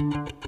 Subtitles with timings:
[0.00, 0.39] Thank you.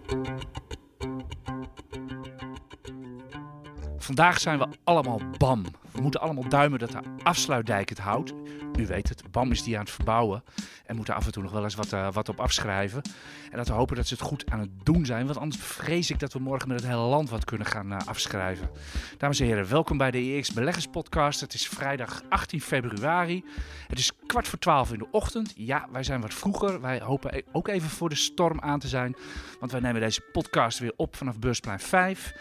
[4.02, 5.64] Vandaag zijn we allemaal BAM.
[5.90, 8.32] We moeten allemaal duimen dat de afsluitdijk het houdt.
[8.78, 10.44] U weet het, BAM is die aan het verbouwen.
[10.86, 13.02] En moeten af en toe nog wel eens wat, uh, wat op afschrijven.
[13.50, 15.26] En dat we hopen dat ze het goed aan het doen zijn.
[15.26, 17.98] Want anders vrees ik dat we morgen met het hele land wat kunnen gaan uh,
[18.04, 18.70] afschrijven.
[19.18, 21.40] Dames en heren, welkom bij de EX Beleggers Podcast.
[21.40, 23.44] Het is vrijdag 18 februari.
[23.88, 25.52] Het is kwart voor twaalf in de ochtend.
[25.56, 26.80] Ja, wij zijn wat vroeger.
[26.80, 29.16] Wij hopen e- ook even voor de storm aan te zijn.
[29.60, 32.32] Want wij nemen deze podcast weer op vanaf Beursplein 5.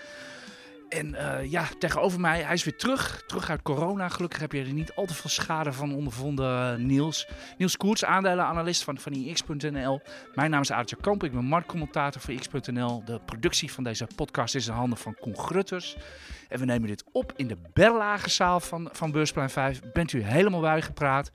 [0.92, 3.24] En uh, ja, tegenover mij, hij is weer terug.
[3.28, 4.10] Terug uit corona.
[4.10, 7.28] Gelukkig heb je er niet al te veel schade van ondervonden, Niels.
[7.58, 10.02] Niels Koerts, aandelenanalist van, van ix.nl.
[10.34, 13.04] Mijn naam is Aartje Kamp, ik ben marktcommentator voor ix.nl.
[13.06, 15.96] De productie van deze podcast is in handen van Koen Grutters.
[16.50, 19.82] En we nemen dit op in de Berlagezaal van, van Beursplein 5.
[19.94, 21.32] Bent u helemaal bijgepraat?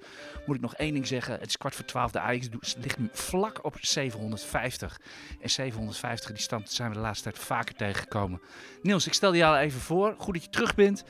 [0.47, 1.39] Moet ik nog één ding zeggen.
[1.39, 2.11] Het is kwart voor twaalf.
[2.11, 5.01] De Ajax ligt nu vlak op 750.
[5.41, 8.41] En 750, die stand zijn we de laatste tijd vaker tegengekomen.
[8.83, 10.15] Niels, ik stel je even voor.
[10.19, 11.05] Goed dat je terug bent.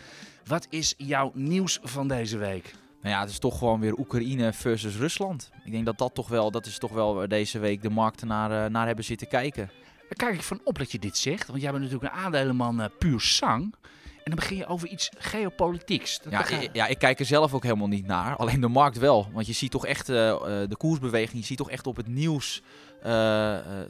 [0.44, 2.74] Wat is jouw nieuws van deze week?
[3.02, 5.50] Nou ja, het is toch gewoon weer Oekraïne versus Rusland.
[5.64, 8.70] Ik denk dat dat toch wel, dat is toch wel deze week de markten naar,
[8.70, 9.70] naar hebben zitten kijken.
[10.08, 11.46] Daar kijk ik van op dat je dit zegt.
[11.46, 13.74] Want jij bent natuurlijk een aandelenman uh, puur sang.
[14.02, 16.20] En dan begin je over iets geopolitieks.
[16.20, 18.36] Dat ja, ik, ja, ik kijk er zelf ook helemaal niet naar.
[18.36, 19.28] Alleen de markt wel.
[19.32, 21.40] Want je ziet toch echt uh, de koersbeweging.
[21.40, 22.62] Je ziet toch echt op het nieuws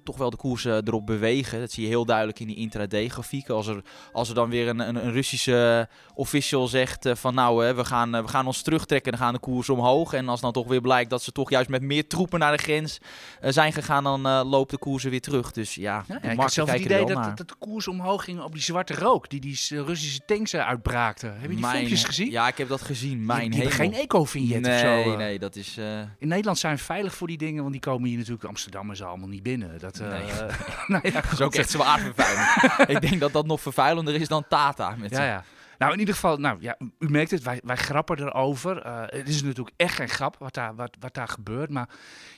[0.05, 1.61] toch wel de koersen erop bewegen.
[1.61, 3.55] Dat zie je heel duidelijk in die intraday-grafieken.
[3.55, 7.75] Als er, als er dan weer een, een, een Russische official zegt uh, van nou,
[7.75, 10.13] we, gaan, we gaan ons terugtrekken, dan gaan de koersen omhoog.
[10.13, 12.63] En als dan toch weer blijkt dat ze toch juist met meer troepen naar de
[12.63, 12.99] grens
[13.41, 15.53] zijn gegaan, dan loopt de koersen weer terug.
[15.53, 18.53] Dus ja, ik had zelf het idee dat, dat, dat, de koers omhoog ging op
[18.53, 21.33] die zwarte rook die die Russische tanks uitbraakten.
[21.33, 22.31] Heb je die Mijn, filmpjes gezien?
[22.31, 23.25] Ja, ik heb dat gezien.
[23.25, 25.17] Mijn die, die geen eco-vignet nee, of zo.
[25.17, 25.77] Nee, dat is...
[26.19, 28.97] In Nederland zijn we veilig voor die dingen, want die komen hier natuurlijk Amsterdam en
[28.97, 29.79] zo allemaal niet binnen.
[29.79, 30.23] Dat, uh, nee.
[30.87, 32.91] nou ja, dat is ook echt zwaar vervuilend.
[32.91, 34.95] ik denk dat dat nog vervuilender is dan Tata.
[34.97, 35.45] Met ja, ja.
[35.79, 38.87] Nou, in ieder geval, nou, ja, u merkt het, wij, wij grappen erover.
[38.87, 41.71] Uh, het is natuurlijk echt geen grap wat daar, wat, wat daar gebeurt.
[41.71, 41.89] Maar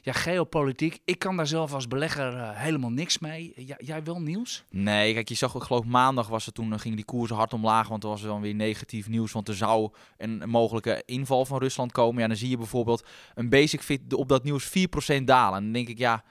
[0.03, 3.53] ja, geopolitiek, ik kan daar zelf als belegger uh, helemaal niks mee.
[3.79, 4.65] Jij wel, Niels?
[4.71, 7.53] Nee, kijk, je zag, ik geloof maandag was het toen, uh, ging die koersen hard
[7.53, 7.89] omlaag.
[7.89, 9.33] Want er was dan weer negatief nieuws.
[9.33, 12.23] Want er zou een, een mogelijke inval van Rusland komen.
[12.23, 15.57] Ja, dan zie je bijvoorbeeld een basic fit op dat nieuws 4% dalen.
[15.57, 16.25] En dan denk ik, ja...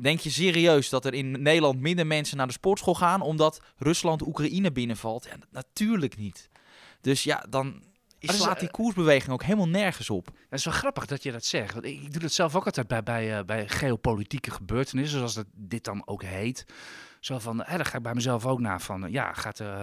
[0.00, 4.26] Denk je serieus dat er in Nederland minder mensen naar de sportschool gaan omdat Rusland
[4.26, 5.24] Oekraïne binnenvalt?
[5.24, 6.48] Ja, natuurlijk niet.
[7.00, 7.82] Dus ja, dan
[8.18, 10.26] slaat die koersbeweging ook helemaal nergens op.
[10.26, 11.72] Het is wel grappig dat je dat zegt.
[11.72, 15.46] Want ik doe dat zelf ook altijd bij, bij, uh, bij geopolitieke gebeurtenissen, zoals dat
[15.54, 16.66] dit dan ook heet.
[17.20, 19.80] Zo van, hè, daar ga ik bij mezelf ook na van, ja, gaat, uh,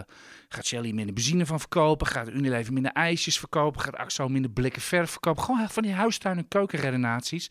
[0.49, 2.07] gaat Shelly minder benzine van verkopen?
[2.07, 3.81] Gaat Unilever minder ijsjes verkopen?
[3.81, 5.43] Gaat Axo minder blikken verf verkopen?
[5.43, 7.47] Gewoon van die huistuin- en keukenredenaties.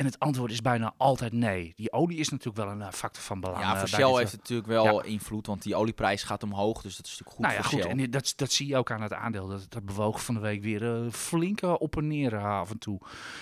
[0.00, 1.72] En het antwoord is bijna altijd nee.
[1.76, 3.62] Die olie is natuurlijk wel een uh, factor van belang.
[3.62, 5.02] Ja, voor uh, Shell heeft het natuurlijk wel ja.
[5.02, 6.82] invloed, want die olieprijs gaat omhoog.
[6.82, 7.82] Dus dat is natuurlijk goed nou ja, voor goed.
[7.82, 8.04] Shell.
[8.04, 9.48] En dat, dat zie je ook aan het aandeel.
[9.48, 13.00] Dat, dat bewoog van de week weer uh, flink op en neer af en toe.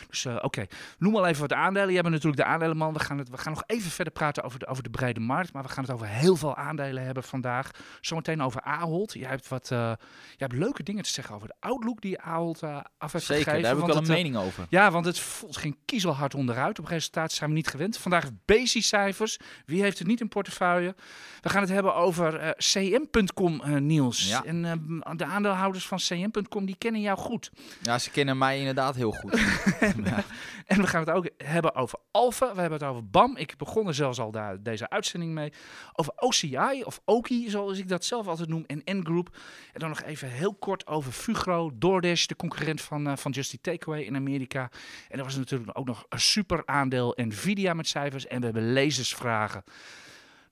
[0.09, 0.69] Dus oké, okay.
[0.99, 1.93] noem al even wat aandelen.
[1.93, 2.93] Jij bent natuurlijk de aandelenman.
[2.93, 5.53] We gaan, het, we gaan nog even verder praten over de, over de brede markt.
[5.53, 7.71] Maar we gaan het over heel veel aandelen hebben vandaag.
[8.01, 9.13] Zometeen over Ahold.
[9.13, 9.97] Jij hebt, wat, jij
[10.37, 12.63] hebt leuke dingen te zeggen over de outlook die Ahold
[12.99, 13.63] af heeft Zeker, gegeven.
[13.63, 14.67] daar heb ik wel een mening over.
[14.69, 16.79] Ja, want het ging kiezelhard onderuit.
[16.79, 17.99] Op resultaat zijn we niet gewend.
[17.99, 19.39] Vandaag BASIS-cijfers.
[19.67, 20.95] Wie heeft het niet in portefeuille?
[21.41, 24.29] We gaan het hebben over uh, cm.com, uh, Niels.
[24.29, 24.45] Ja.
[24.45, 27.51] En uh, de aandeelhouders van cm.com, die kennen jou goed.
[27.83, 29.33] Ja, ze kennen mij inderdaad heel goed.
[29.81, 30.25] en, ja.
[30.67, 32.55] en, we gaan het ook hebben over Alpha.
[32.55, 33.37] We hebben het over BAM.
[33.37, 35.53] Ik begon er zelfs al daar, deze uitzending mee.
[35.93, 38.65] Over OCI, of OKI, zoals ik dat zelf altijd noem.
[38.67, 39.37] En N-Group.
[39.73, 43.63] En dan nog even heel kort over Fugro, DoorDash, de concurrent van, van Just Eat
[43.63, 44.71] Takeaway in Amerika.
[45.09, 48.73] En er was natuurlijk ook nog een super aandeel Nvidia met cijfers en we hebben
[48.73, 49.65] lezersvragen.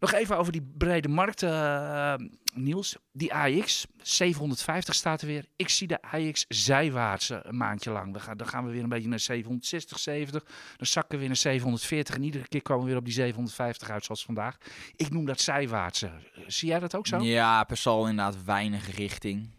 [0.00, 2.14] Nog even over die brede markt, uh,
[2.54, 2.96] Niels.
[3.12, 5.44] Die AX, 750 staat er weer.
[5.56, 8.12] Ik zie de AX zijwaarts een maandje lang.
[8.12, 10.44] We gaan, dan gaan we weer een beetje naar 760, 70.
[10.76, 12.14] Dan zakken we weer naar 740.
[12.14, 14.56] En iedere keer komen we weer op die 750 uit, zoals vandaag.
[14.96, 16.04] Ik noem dat zijwaarts.
[16.46, 17.18] Zie jij dat ook zo?
[17.18, 19.55] Ja, per inderdaad weinig richting.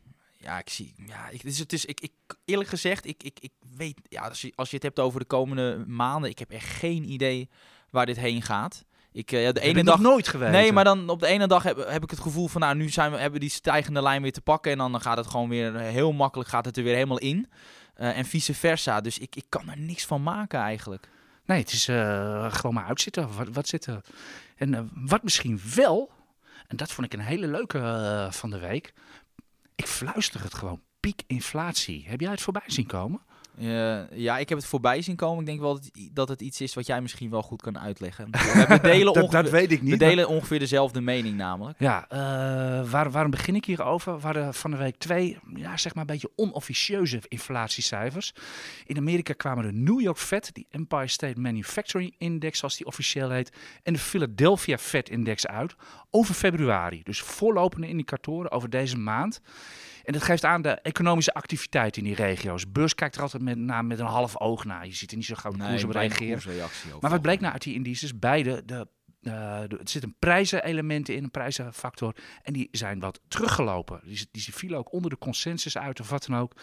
[0.47, 0.93] Ja, ik zie.
[1.07, 2.11] Ja, ik, is, het is, ik, ik,
[2.45, 4.01] eerlijk gezegd, ik, ik, ik weet.
[4.09, 7.11] Ja, als je, als je het hebt over de komende maanden, ik heb echt geen
[7.11, 7.49] idee
[7.89, 8.85] waar dit heen gaat.
[9.11, 10.51] Ik, uh, ja, de ene dag nooit geweest.
[10.51, 12.89] Nee, maar dan op de ene dag heb, heb ik het gevoel van, nou, nu
[12.89, 14.71] zijn we, hebben we die stijgende lijn weer te pakken.
[14.71, 17.49] En dan gaat het gewoon weer heel makkelijk, gaat het er weer helemaal in.
[17.97, 19.01] Uh, en vice versa.
[19.01, 21.09] Dus ik, ik kan er niks van maken eigenlijk.
[21.45, 23.35] Nee, het is uh, gewoon maar uitzitten.
[23.35, 24.01] Wat, wat zit er?
[24.55, 26.11] En wat misschien wel,
[26.67, 28.93] en dat vond ik een hele leuke van de week.
[29.77, 30.81] Ik fluister het gewoon.
[30.99, 32.03] Piek inflatie.
[32.07, 33.21] Heb jij het voorbij zien komen?
[33.61, 35.39] Uh, ja, ik heb het voorbij zien komen.
[35.39, 38.29] Ik denk wel dat, dat het iets is wat jij misschien wel goed kan uitleggen.
[38.31, 39.91] We delen dat, dat, weet ik niet.
[39.91, 41.79] We delen ongeveer dezelfde mening namelijk.
[41.79, 44.15] Ja, uh, waar, waarom begin ik hierover?
[44.15, 48.33] We hadden van de week twee, ja, zeg maar een beetje onofficieuze inflatiecijfers.
[48.85, 53.29] In Amerika kwamen de New York Fed, die Empire State Manufacturing Index, zoals die officieel
[53.29, 53.51] heet,
[53.83, 55.75] en de Philadelphia Fed Index uit
[56.09, 57.01] over februari.
[57.03, 59.41] Dus voorlopende indicatoren over deze maand.
[60.07, 62.71] En dat geeft aan de economische activiteit in die regio's.
[62.71, 64.85] Beurs kijkt er altijd met, met een half oog naar.
[64.85, 66.69] Je ziet er niet zo gauw de koers op reageren.
[66.99, 68.19] Maar wat bleek nou uit die indices?
[68.19, 68.87] Beide, de,
[69.21, 72.15] uh, er zitten prijzenelementen in, een prijzenfactor.
[72.41, 74.01] En die zijn wat teruggelopen.
[74.03, 76.53] Die, die vielen ook onder de consensus uit of wat dan ook.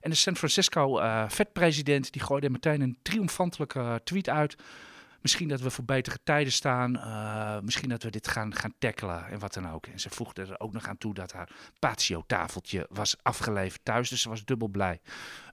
[0.00, 4.56] En de San Francisco uh, Fed-president die gooide meteen een triomfantelijke tweet uit
[5.22, 6.96] misschien dat we voor betere tijden staan.
[6.96, 9.86] Uh, misschien dat we dit gaan, gaan tackelen en wat dan ook.
[9.86, 14.08] En ze voegde er ook nog aan toe dat haar patio-tafeltje was afgeleverd thuis.
[14.08, 15.00] Dus ze was dubbel blij.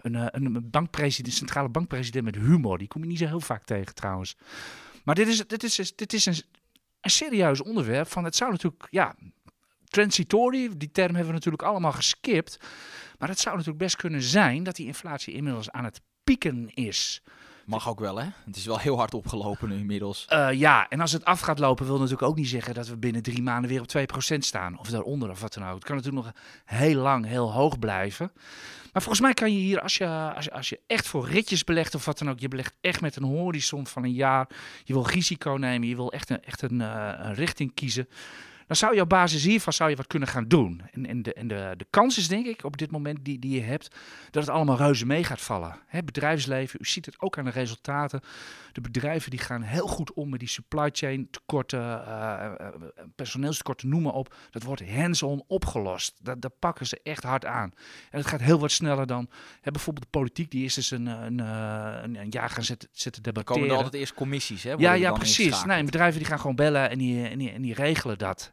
[0.01, 2.77] Een, uh, een bankpresident, centrale bankpresident met humor.
[2.77, 4.37] Die kom je niet zo heel vaak tegen trouwens.
[5.03, 6.41] Maar dit is, dit is, dit is een,
[7.01, 8.07] een serieus onderwerp.
[8.07, 9.15] Van het zou natuurlijk, ja,
[9.85, 12.59] transitory, die term hebben we natuurlijk allemaal geskipt.
[13.17, 17.21] Maar het zou natuurlijk best kunnen zijn dat die inflatie inmiddels aan het pieken is.
[17.69, 18.27] Mag ook wel, hè?
[18.45, 20.27] Het is wel heel hard opgelopen nu inmiddels.
[20.29, 22.97] Uh, ja, en als het af gaat lopen, wil natuurlijk ook niet zeggen dat we
[22.97, 24.79] binnen drie maanden weer op 2% staan.
[24.79, 25.73] Of daaronder of wat dan ook.
[25.73, 26.33] Het kan natuurlijk nog
[26.65, 28.31] heel lang heel hoog blijven.
[28.93, 31.63] Maar volgens mij kan je hier, als je, als je, als je echt voor ritjes
[31.63, 34.49] belegt of wat dan ook, je belegt echt met een horizon van een jaar.
[34.83, 38.07] Je wil risico nemen, je wil echt een, echt een, uh, een richting kiezen
[38.69, 40.81] dan zou je op basis hiervan zou je wat kunnen gaan doen.
[40.91, 43.55] En, en, de, en de, de kans is denk ik op dit moment die, die
[43.55, 43.95] je hebt,
[44.31, 45.75] dat het allemaal reuze mee gaat vallen.
[45.87, 48.21] Hè, bedrijfsleven, u ziet het ook aan de resultaten.
[48.71, 52.51] De bedrijven die gaan heel goed om met die supply chain tekorten, uh,
[53.15, 54.35] personeelstekorten, noem maar op.
[54.49, 56.19] Dat wordt hands-on opgelost.
[56.21, 57.73] Dat, dat pakken ze echt hard aan.
[58.09, 59.29] En het gaat heel wat sneller dan
[59.61, 63.23] hè, bijvoorbeeld de politiek, die is dus een, een, een, een jaar gaan zitten, zitten
[63.23, 63.55] debatteren.
[63.55, 64.73] Er komen er altijd eerst commissies, hè?
[64.77, 65.63] Ja, ja, precies.
[65.63, 68.51] Nee, bedrijven die gaan gewoon bellen en die, en die, en die regelen dat.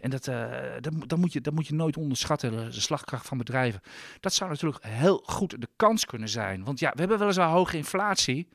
[0.00, 0.50] En dat, uh,
[0.80, 3.80] dat, dat, moet je, dat moet je nooit onderschatten, de slagkracht van bedrijven.
[4.20, 6.64] Dat zou natuurlijk heel goed de kans kunnen zijn.
[6.64, 8.48] Want ja, we hebben weliswaar hoge inflatie.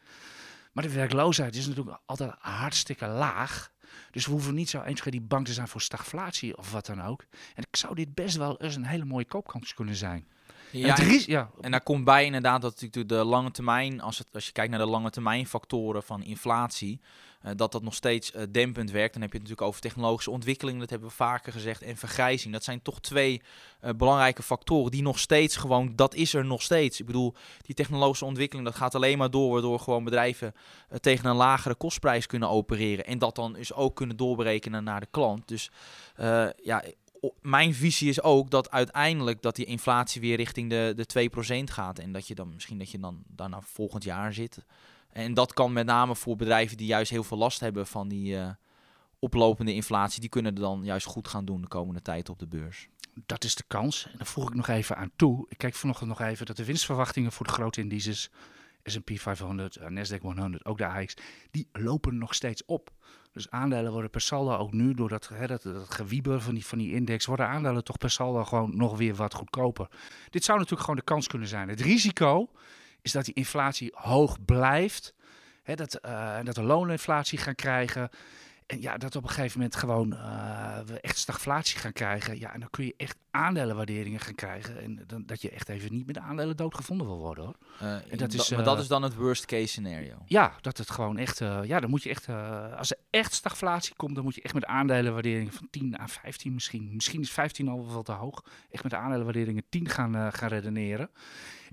[0.71, 3.71] Maar de werkloosheid is natuurlijk altijd hartstikke laag.
[4.11, 7.01] Dus we hoeven niet zo eens die bang te zijn voor stagflatie of wat dan
[7.01, 7.25] ook.
[7.55, 10.27] En ik zou dit best wel eens een hele mooie koopkans kunnen zijn.
[10.73, 11.49] Ja, en, ja.
[11.61, 14.69] en daar komt bij inderdaad dat natuurlijk de lange termijn, als, het, als je kijkt
[14.69, 16.99] naar de lange termijn factoren van inflatie,
[17.45, 19.13] uh, dat dat nog steeds uh, dempend werkt.
[19.13, 22.53] Dan heb je het natuurlijk over technologische ontwikkeling, dat hebben we vaker gezegd, en vergrijzing.
[22.53, 23.41] Dat zijn toch twee
[23.83, 26.99] uh, belangrijke factoren die nog steeds gewoon, dat is er nog steeds.
[26.99, 30.53] Ik bedoel, die technologische ontwikkeling, dat gaat alleen maar door, waardoor gewoon bedrijven
[31.01, 33.05] tegen een lagere kostprijs kunnen opereren.
[33.05, 35.47] En dat dan dus ook kunnen doorberekenen naar de klant.
[35.47, 35.71] Dus
[36.63, 36.83] ja,
[37.41, 41.29] mijn visie is ook dat uiteindelijk dat die inflatie weer richting de, de
[41.69, 41.99] 2% gaat.
[41.99, 44.65] En dat je dan misschien dat je dan daarna volgend jaar zit.
[45.09, 48.35] En dat kan met name voor bedrijven die juist heel veel last hebben van die
[48.35, 48.49] uh,
[49.19, 50.19] oplopende inflatie.
[50.19, 52.87] Die kunnen er dan juist goed gaan doen de komende tijd op de beurs.
[53.25, 54.05] Dat is de kans.
[54.11, 55.45] En daar voeg ik nog even aan toe.
[55.49, 58.29] Ik kijk vanochtend nog even dat de winstverwachtingen voor de grote indices,
[58.83, 61.13] S&P 500, uh, Nasdaq 100, ook de AX,
[61.51, 62.91] die lopen nog steeds op.
[63.33, 66.77] Dus aandelen worden per saldo ook nu, door dat, hè, dat, gewieber van die, van
[66.77, 69.87] die index, worden aandelen toch per saldo gewoon nog weer wat goedkoper.
[70.29, 71.69] Dit zou natuurlijk gewoon de kans kunnen zijn.
[71.69, 72.49] Het risico
[73.01, 75.13] is dat die inflatie hoog blijft.
[75.63, 78.09] Hè, dat, uh, dat we looninflatie gaan krijgen.
[78.67, 82.39] En ja, dat op een gegeven moment gewoon uh, we echt stagflatie gaan krijgen.
[82.39, 84.81] Ja, en dan kun je echt aandelenwaarderingen gaan krijgen.
[84.81, 87.55] En dan, dat je echt even niet met de aandelen doodgevonden wil worden hoor.
[87.81, 90.15] Uh, en dat is, maar dat is dan het worst case scenario.
[90.25, 91.37] Ja, dat het gewoon echt.
[91.63, 92.27] ja, dan moet je echt.
[92.77, 96.53] als er echt stagflatie komt, dan moet je echt met aandelenwaarderingen van 10 à 15
[96.53, 96.89] misschien.
[96.93, 98.43] Misschien is 15 al wel te hoog.
[98.71, 101.09] Echt met de aandelenwaarderingen 10 gaan, gaan redeneren.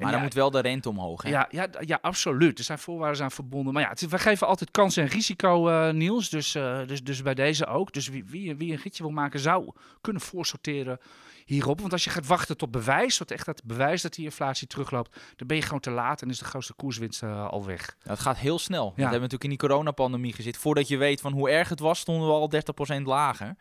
[0.02, 1.22] Maar dan moet wel de rente omhoog.
[1.22, 1.28] Hè?
[1.28, 2.58] Ja, ja, ja, absoluut.
[2.58, 3.72] Er zijn voorwaarden aan verbonden.
[3.72, 6.28] Maar ja, we geven altijd kans en risico, Niels.
[6.28, 7.92] Dus, uh, dus, dus bij deze ook.
[7.92, 10.98] Dus wie, wie, wie een ritje wil maken, zou kunnen voorsorteren
[11.44, 11.80] hierop.
[11.80, 15.20] Want als je gaat wachten tot bewijs, wat echt dat bewijs dat die inflatie terugloopt,
[15.36, 17.96] dan ben je gewoon te laat en is de grootste koerswinst uh, al weg.
[18.02, 18.86] Ja, het gaat heel snel.
[18.86, 18.94] Ja.
[18.94, 20.60] We hebben natuurlijk in die coronapandemie gezeten.
[20.60, 22.52] Voordat je weet van hoe erg het was, stonden we al
[22.98, 23.56] 30% lager.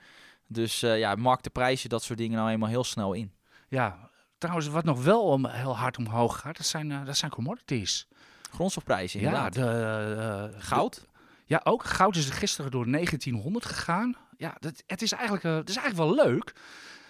[0.48, 3.34] Dus uh, ja, markt de prijzen, dat soort dingen nou eenmaal heel snel in.
[3.68, 4.10] Ja,
[4.40, 8.08] Trouwens, wat nog wel om, heel hard omhoog gaat, dat zijn, dat zijn commodities.
[8.52, 9.56] Grondstofprijzen, inderdaad.
[9.56, 11.08] Ja, de, uh, goud?
[11.50, 11.84] Ja, ook.
[11.84, 14.15] Goud is er gisteren door 1900 gegaan.
[14.38, 16.53] Ja, dat, het, is eigenlijk, uh, het is eigenlijk wel leuk.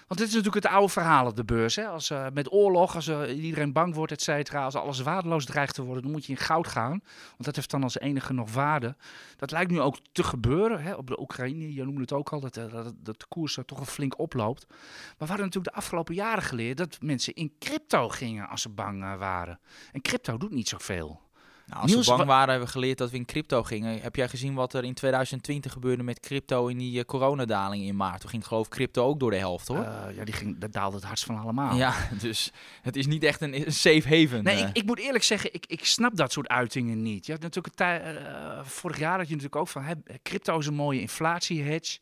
[0.07, 1.75] Want dit is natuurlijk het oude verhaal op de beurs.
[1.75, 1.87] Hè?
[1.87, 5.73] Als, uh, met oorlog, als uh, iedereen bang wordt, et cetera, als alles waardeloos dreigt
[5.73, 7.01] te worden, dan moet je in goud gaan.
[7.29, 8.95] Want dat heeft dan als enige nog waarde.
[9.35, 10.93] Dat lijkt nu ook te gebeuren hè?
[10.93, 11.73] op de Oekraïne.
[11.73, 14.65] Je noemde het ook al, dat, dat, dat de koers er toch een flink oploopt.
[14.67, 14.77] Maar
[15.17, 19.17] we hadden natuurlijk de afgelopen jaren geleerd dat mensen in crypto gingen als ze bang
[19.17, 19.59] waren.
[19.91, 21.21] En crypto doet niet zoveel.
[21.69, 24.01] Nou, als Niels, we bang waren, hebben we geleerd dat we in crypto gingen.
[24.01, 27.95] Heb jij gezien wat er in 2020 gebeurde met crypto in die uh, coronadaling in
[27.95, 28.21] maart?
[28.21, 29.77] Toen ging geloof ik crypto ook door de helft, hoor.
[29.77, 31.75] Uh, ja, die ging, dat daalde het hardst van allemaal.
[31.75, 34.43] Ja, dus het is niet echt een, een safe haven.
[34.43, 34.61] Nee, uh.
[34.61, 37.25] ik, ik, moet eerlijk zeggen, ik, ik snap dat soort uitingen niet.
[37.25, 40.73] Je had natuurlijk een vorig jaar had je natuurlijk ook van, hè, crypto is een
[40.73, 41.99] mooie inflatie-hedge.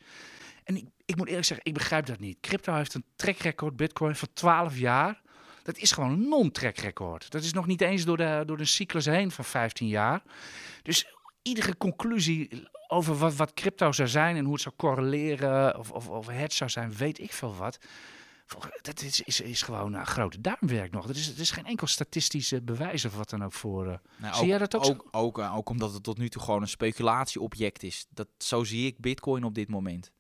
[0.64, 2.38] En ik, ik moet eerlijk zeggen, ik begrijp dat niet.
[2.42, 5.22] Crypto heeft een trackrecord, bitcoin, van 12 jaar.
[5.68, 7.32] Dat is gewoon een non-track record.
[7.32, 10.22] Dat is nog niet eens door de, door de cyclus heen van 15 jaar.
[10.84, 15.92] Dus iedere conclusie over wat, wat crypto zou zijn en hoe het zou correleren of,
[15.92, 17.78] of, of het zou zijn, weet ik veel wat.
[18.82, 21.10] Dat is, is, is gewoon een grote duimwerk nog.
[21.10, 23.88] Er is, er is geen enkel statistische bewijs of wat dan ook voor.
[23.88, 24.86] Uh, nou, zie ook, jij dat ook?
[24.86, 28.06] Ook, ook, uh, ook omdat het tot nu toe gewoon een speculatieobject is.
[28.10, 30.12] Dat, zo zie ik Bitcoin op dit moment.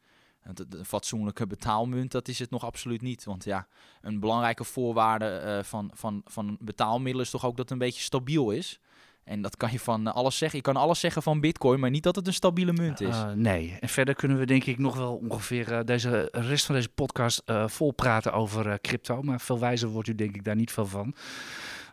[0.53, 3.23] Een fatsoenlijke betaalmunt, dat is het nog absoluut niet.
[3.23, 3.67] Want ja,
[4.01, 8.01] een belangrijke voorwaarde uh, van, van, van betaalmiddelen is toch ook dat het een beetje
[8.01, 8.79] stabiel is.
[9.23, 10.57] En dat kan je van alles zeggen.
[10.57, 13.15] Je kan alles zeggen van Bitcoin, maar niet dat het een stabiele munt is.
[13.15, 13.77] Uh, nee.
[13.79, 17.41] En verder kunnen we denk ik nog wel ongeveer uh, deze rest van deze podcast
[17.45, 19.21] uh, vol praten over crypto.
[19.21, 21.15] Maar veel wijzer wordt u denk ik daar niet veel van.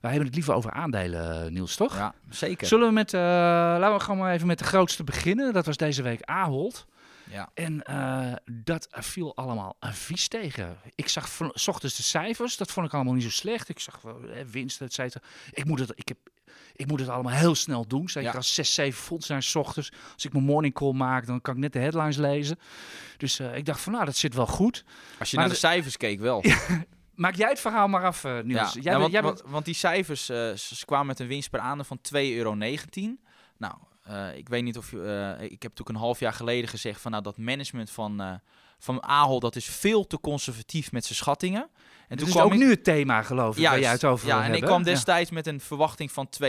[0.00, 1.96] Wij hebben het liever over aandelen, Niels, toch?
[1.96, 2.66] Ja, zeker.
[2.66, 5.52] Zullen we met, laten we gewoon maar even met de grootste beginnen.
[5.52, 6.86] Dat was deze week Ahold.
[7.34, 7.50] Ja.
[7.54, 10.78] En uh, dat viel allemaal vies tegen.
[10.94, 13.68] Ik zag van, s ochtends de cijfers, dat vond ik allemaal niet zo slecht.
[13.68, 15.24] Ik zag eh, winst, et cetera.
[15.50, 16.18] Ik moet het, ik heb,
[16.72, 18.08] ik moet het allemaal heel snel doen.
[18.08, 18.36] Zeker ja.
[18.36, 19.92] als 6, 7 fonds zijn s ochtends.
[20.14, 22.58] Als ik mijn morning call maak, dan kan ik net de headlines lezen.
[23.16, 24.84] Dus uh, ik dacht van, nou, dat zit wel goed.
[25.18, 26.44] Als je maar naar de cijfers keek, wel.
[27.14, 28.72] Maak jij het verhaal maar af, uh, Niels.
[28.72, 31.50] Ja, jij nou, want, jij want, want, die cijfers, uh, ze kwamen met een winst
[31.50, 32.54] per aandeel van 2,19 euro.
[32.54, 33.74] Nou,
[34.10, 34.96] uh, ik weet niet of je.
[34.96, 38.32] Uh, ik heb natuurlijk een half jaar geleden gezegd van nou dat management van, uh,
[38.78, 41.68] van Ahold dat is veel te conservatief met zijn schattingen.
[42.08, 44.26] En toen is ook ik, nu het thema geloof ik juist, waar je het over
[44.26, 44.58] Ja, en hebben.
[44.58, 45.34] ik kwam destijds ja.
[45.34, 46.48] met een verwachting van 2,20.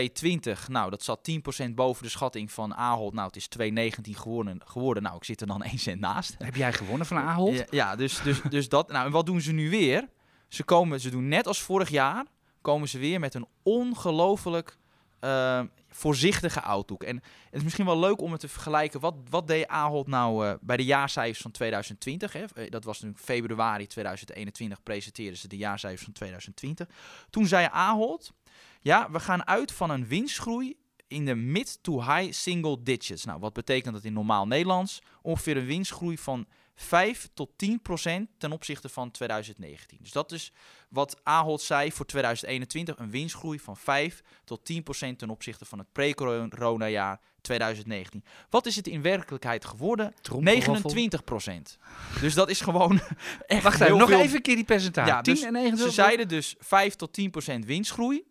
[0.68, 1.30] Nou, dat zat
[1.64, 3.14] 10% boven de schatting van Ahold.
[3.14, 5.02] Nou, het is 2,19 geworden, geworden.
[5.02, 6.34] Nou, ik zit er dan 1 cent naast.
[6.38, 7.56] Heb jij gewonnen van Ahold?
[7.56, 8.88] Ja, ja dus, dus, dus dat.
[8.88, 10.08] Nou, en wat doen ze nu weer?
[10.48, 12.24] Ze, komen, ze doen net als vorig jaar,
[12.60, 14.78] komen ze weer met een ongelooflijk
[15.20, 15.60] uh,
[15.96, 17.02] voorzichtige outlook.
[17.02, 19.00] En het is misschien wel leuk om het te vergelijken.
[19.00, 22.32] Wat, wat deed Ahold nou uh, bij de jaarcijfers van 2020?
[22.32, 22.68] Hè?
[22.68, 26.88] Dat was nu februari 2021 presenteerden ze de jaarcijfers van 2020.
[27.30, 28.32] Toen zei Ahold,
[28.80, 30.76] ja, we gaan uit van een winstgroei
[31.08, 33.24] in de mid to high single digits.
[33.24, 35.02] Nou, wat betekent dat in normaal Nederlands?
[35.22, 39.98] Ongeveer een winstgroei van 5 tot 10 procent ten opzichte van 2019.
[40.00, 40.52] Dus dat is
[40.88, 45.78] wat Ahold zei voor 2021, een winstgroei van 5 tot 10 procent ten opzichte van
[45.78, 48.24] het pre-corona jaar 2019.
[48.50, 50.14] Wat is het in werkelijkheid geworden?
[50.38, 51.78] 29 procent.
[52.20, 53.00] Dus dat is gewoon
[53.46, 54.20] echt Wacht even, nog veel...
[54.20, 55.08] even een keer die percentage.
[55.08, 55.94] Ja, 10 dus en 29.
[55.94, 58.24] Ze zeiden dus 5 tot 10 procent winstgroei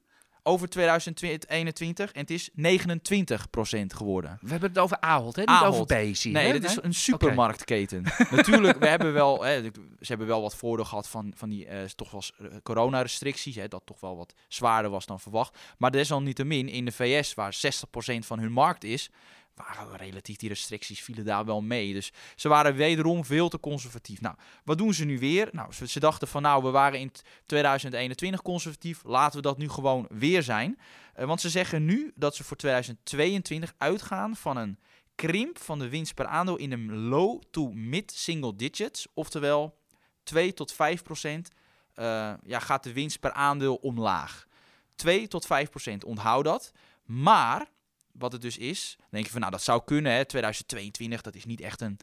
[0.48, 2.54] over 2021 en het is 29%
[3.88, 4.38] geworden.
[4.42, 5.42] We hebben het over Ahold, hè?
[5.42, 5.74] niet Ahold.
[5.74, 6.32] over Bezi.
[6.32, 8.04] Nee, dit is een supermarktketen.
[8.32, 11.84] Natuurlijk, we hebben wel, hè, ze hebben wel wat voordeel gehad van, van die uh,
[11.84, 12.24] toch wel
[12.64, 15.58] coronarestricties, hè, dat toch wel wat zwaarder was dan verwacht.
[15.78, 19.10] Maar desalniettemin in de VS, waar 60% van hun markt is,
[19.56, 21.94] waren relatief die restricties vielen daar wel mee.
[21.94, 24.22] Dus ze waren wederom veel te conservatief.
[24.22, 25.50] Nou, wat doen ze nu weer?
[25.52, 27.12] Nou, ze, dachten van nou, we waren in
[27.46, 29.04] 2021 conservatief.
[29.04, 30.80] Laten we dat nu gewoon weer zijn.
[31.20, 34.80] Uh, want ze zeggen nu dat ze voor 2022 uitgaan van een
[35.16, 39.08] krimp van de winst per aandeel in een low to mid single digits.
[39.14, 39.78] Oftewel
[40.24, 41.50] 2 tot 5 procent
[41.96, 44.48] uh, ja, gaat de winst per aandeel omlaag.
[44.96, 46.72] 2 tot 5 procent, onthoud dat.
[47.06, 47.68] Maar
[48.18, 48.96] wat het dus is.
[48.98, 50.26] Dan denk je van, nou, dat zou kunnen, hè.
[50.26, 52.00] 2022, dat is niet echt een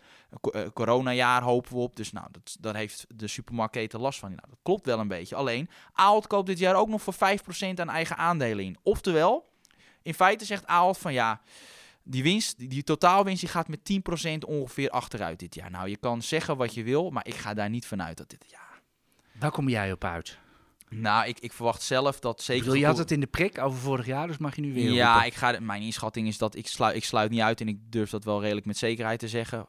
[0.53, 1.97] uh, coronajaar, hopen we op.
[1.97, 4.29] Dus nou, dat, daar heeft de supermarktketen last van.
[4.29, 5.35] Nou, dat klopt wel een beetje.
[5.35, 7.19] Alleen, Ahold koopt dit jaar ook nog voor 5%
[7.75, 8.77] aan eigen aandelen in.
[8.83, 9.49] Oftewel,
[10.03, 11.41] in feite zegt Ahold van, ja,
[12.03, 15.71] die winst, die, die totaalwinst, die gaat met 10% ongeveer achteruit dit jaar.
[15.71, 18.45] Nou, je kan zeggen wat je wil, maar ik ga daar niet vanuit dat dit
[18.47, 18.81] jaar...
[19.33, 20.39] Waar kom jij op uit?
[20.95, 22.65] Nou, ik, ik verwacht zelf dat zeker...
[22.65, 24.93] Bedoel, je had het in de prik over vorig jaar, dus mag je nu weer
[24.93, 27.79] Ja, ik ga, mijn inschatting is dat ik sluit, ik sluit niet uit en ik
[27.89, 29.67] durf dat wel redelijk met zekerheid te zeggen.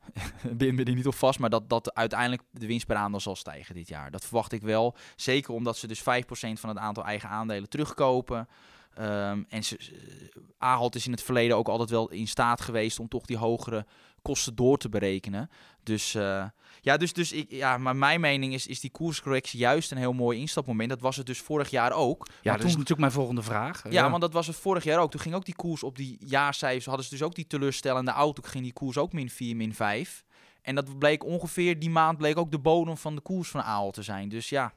[0.56, 3.74] ben er niet op vast, maar dat, dat uiteindelijk de winst per aandeel zal stijgen
[3.74, 4.10] dit jaar.
[4.10, 4.96] Dat verwacht ik wel.
[5.16, 8.48] Zeker omdat ze dus 5% van het aantal eigen aandelen terugkopen.
[8.94, 12.98] Ehm, en ze, ze- Ahold is in het verleden ook altijd wel in staat geweest
[12.98, 13.86] om toch die hogere
[14.22, 15.50] kosten door te berekenen.
[15.82, 16.44] Dus eh,
[16.80, 20.12] ja, dus, dus ik, ja, maar mijn mening is, is die koerscorrectie juist een heel
[20.12, 20.88] mooi instapmoment.
[20.90, 22.26] Dat was het dus vorig jaar ook.
[22.26, 23.82] Ja, Maar dat is toen- natuurlijk mijn volgende vraag.
[23.90, 25.10] ja, want dat was het vorig jaar ook.
[25.10, 26.86] Toen ging ook die koers op die jaarcijfers.
[26.86, 28.42] Hadden ze dus ook die teleurstellende auto.
[28.42, 30.24] Toen ging die koers ook min 4, min 5.
[30.62, 33.90] En dat bleek ongeveer, die maand bleek ook de bodem van de koers van Aal
[33.90, 34.28] te zijn.
[34.28, 34.72] Dus ja.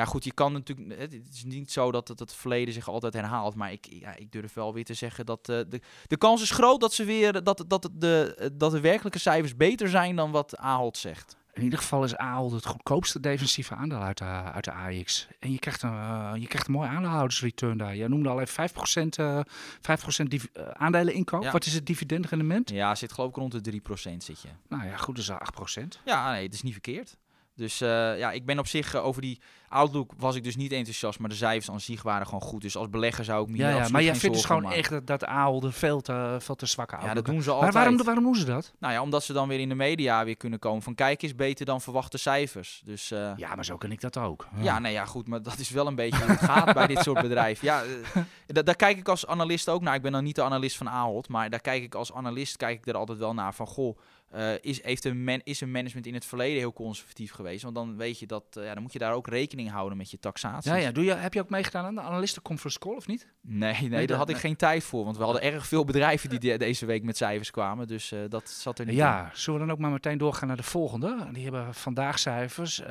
[0.00, 0.98] Ja, goed, je kan natuurlijk.
[1.00, 3.54] Het is niet zo dat het, het verleden zich altijd herhaalt.
[3.54, 5.48] Maar ik, ja, ik durf wel weer te zeggen dat.
[5.48, 7.42] eh, de, de kans is groot dat ze weer.
[7.44, 11.36] Dat, dat, de, dat de werkelijke cijfers beter zijn dan wat Ahold zegt.
[11.52, 15.28] In ieder geval is Ahold het goedkoopste defensieve aandeel uit de, uit de AX.
[15.38, 17.96] En je krijgt een, eh, je krijgt een mooie aandeelhoudersreturn daar.
[17.96, 19.40] Je noemde al even 5%, eh
[19.80, 21.42] 5% div- eh, aandelen inkoop.
[21.42, 21.50] Ja.
[21.52, 22.70] Wat is het dividendrendement?
[22.70, 24.48] Ja, zit geloof ik rond de 3% zit je.
[24.68, 25.98] Nou ja, goed, al 8%.
[26.04, 27.16] Ja, nee, het is niet verkeerd.
[27.54, 29.40] Dus eh, ja, ik ben op zich eh, over die
[29.70, 32.62] outlook was ik dus niet enthousiast, maar de cijfers aan zich waren gewoon goed.
[32.62, 34.90] Dus als belegger zou ik me hier Ja, ja, maar jij vindt dus gewoon echt
[34.90, 37.08] dat, dat Ahold een veel te, veel te zwakke maken.
[37.08, 37.74] Ja, outlook dat doen ze Maar altijd.
[37.74, 38.72] waarom, waarom doen ze dat?
[38.78, 41.34] Nou ja, omdat ze dan weer in de media weer kunnen komen van kijk eens
[41.34, 42.82] beter dan verwachte cijfers.
[42.84, 44.46] Dus eh, Ja, maar zo ken ik dat ook.
[44.60, 46.98] ja, nee, ja, goed, maar dat is wel een beetje hoe het gaat bij dit
[47.02, 47.66] soort bedrijven.
[47.66, 49.94] Ja, eh, da- daar kijk ik als analist ook naar.
[49.94, 52.78] Ik ben dan niet de analist van Ahold, maar daar kijk ik als analist kijk
[52.78, 53.98] ik er altijd wel naar van goh,
[54.30, 57.62] eh, is, heeft een man, is een management in het verleden heel conservatief geweest?
[57.62, 60.18] Want dan weet je dat, ja, dan moet je daar ook rekening houden met je
[60.18, 60.70] taxatie.
[60.70, 60.90] Ja, ja.
[60.92, 63.26] Doe je, heb je ook meegedaan aan de analistenconference call of niet?
[63.40, 64.42] Nee, nee, Nee, daar had ik nee.
[64.44, 65.04] geen tijd voor.
[65.04, 67.86] Want we hadden erg veel bedrijven die de- deze week met cijfers kwamen.
[67.86, 69.00] Dus eh, dat zat er niet in.
[69.00, 71.28] Ja, zullen we dan ook maar meteen doorgaan naar de volgende?
[71.32, 72.82] Die hebben vandaag cijfers.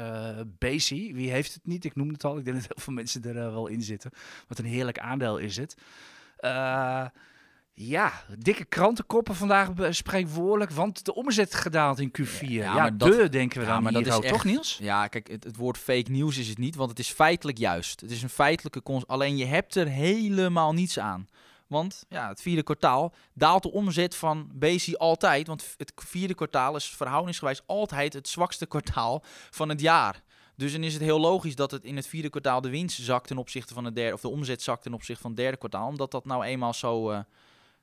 [0.57, 1.85] Bezi, wie heeft het niet?
[1.85, 2.37] Ik noemde het al.
[2.37, 4.11] Ik denk dat heel veel mensen er eh, wel in zitten.
[4.47, 5.75] Wat een heerlijk aandeel is het.
[6.37, 7.05] Eh,
[7.81, 12.39] ja, dikke krantenkoppen vandaag spreekwoordelijk, want de omzet gedaald in Q4.
[12.39, 14.77] Ja, Ja, maar dat- de denken we ja, dan maar dat is ook, toch Niels?
[14.81, 18.01] Ja, kijk, het, het woord fake news is het niet, want het is feitelijk juist.
[18.01, 19.07] Het is een feitelijke cons.
[19.07, 21.27] Alleen je hebt er helemaal niets aan.
[21.67, 25.47] Want ja, het vierde kwartaal daalt de omzet van Bezi altijd.
[25.47, 30.21] Want het vierde kwartaal is verhoudingsgewijs altijd het zwakste kwartaal van het jaar.
[30.55, 33.27] Dus dan is het heel logisch dat het in het vierde kwartaal de winst zakt
[33.27, 35.87] ten opzichte van het derde, of de omzet zakt ten opzichte van het derde kwartaal.
[35.87, 37.19] Omdat dat nou eenmaal zo, eh,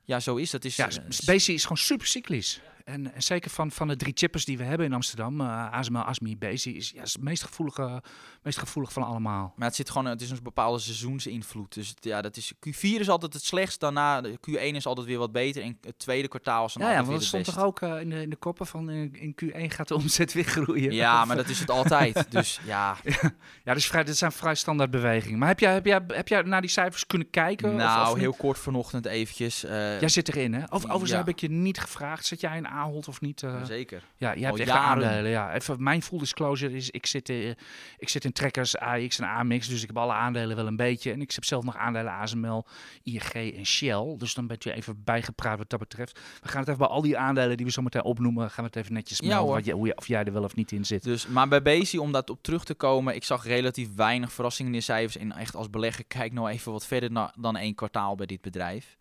[0.07, 0.51] ja, zo is.
[0.51, 2.59] Dat is Ja, eh, is gewoon super cyclisch.
[2.87, 5.99] En, en zeker van, van de drie chippers die we hebben in Amsterdam, eh ASML,
[5.99, 8.03] ASMI, Bezi, is, ja, is het meest gevoelige,
[8.43, 9.53] meest gevoelig van allemaal.
[9.55, 11.73] Maar het zit gewoon, het is een bepaalde seizoensinvloed.
[11.73, 15.07] Dus het- ja, dat is, Q4 is altijd het slechtst, daarna de Q1 is altijd
[15.07, 17.45] weer wat beter en het tweede kwartaal is dan Ja, ja, want er weer stond
[17.45, 20.33] toch ook eh, in, de, in de koppen van eh, in Q1 gaat de omzet
[20.33, 20.91] weer groeien.
[20.93, 22.25] Ja, maar dat is het altijd.
[22.37, 22.97] Dus ja,
[23.63, 25.39] Ja, dus vrij, dat zijn vrij standaard bewegingen.
[25.39, 27.75] Maar heb jij, heb, jij, heb jij naar die cijfers kunnen kijken?
[27.75, 29.61] nou, of heel kort vanochtend eventjes.
[29.61, 30.63] Jij zit erin, hè?
[30.63, 32.25] Of, overigens heb ik je niet gevraagd.
[32.25, 33.43] Zit jij in Ahold of niet?
[33.43, 33.63] eh?
[33.63, 34.03] Zeker.
[34.17, 34.83] ja, jij hebt al echt jaren.
[35.07, 35.31] aandelen.
[35.31, 35.53] Ja.
[35.53, 37.49] Even, mijn full disclosure is, ik zit, eh,
[37.97, 39.67] ik zit in Trekkers, AX en Amix.
[39.67, 41.11] Dus ik heb alle aandelen wel een beetje.
[41.11, 42.65] En ik heb zelf nog aandelen ASML,
[43.03, 44.15] ING en Shell.
[44.17, 46.19] Dus dan ben je even bijgepraat wat dat betreft.
[46.41, 48.69] We gaan het even bij al die aandelen die we zo meteen opnoemen, gaan we
[48.73, 49.55] het even netjes Ja, melden.
[49.55, 51.03] wat je, hoe je, of jij er wel of niet in zit.
[51.03, 54.71] Dus, maar bij Bezi, om dat op terug te komen, ik zag relatief weinig verrassingen
[54.71, 55.17] in de cijfers.
[55.17, 58.41] En echt als belegger, kijk nou even wat verder na- dan één kwartaal bij dit
[58.41, 58.97] bedrijf.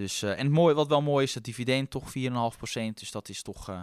[0.00, 2.98] Dus, eh, en het wat wel mooi is, het dividend toch 4,5%.
[2.98, 3.68] Dus dat is toch...
[3.68, 3.80] eh,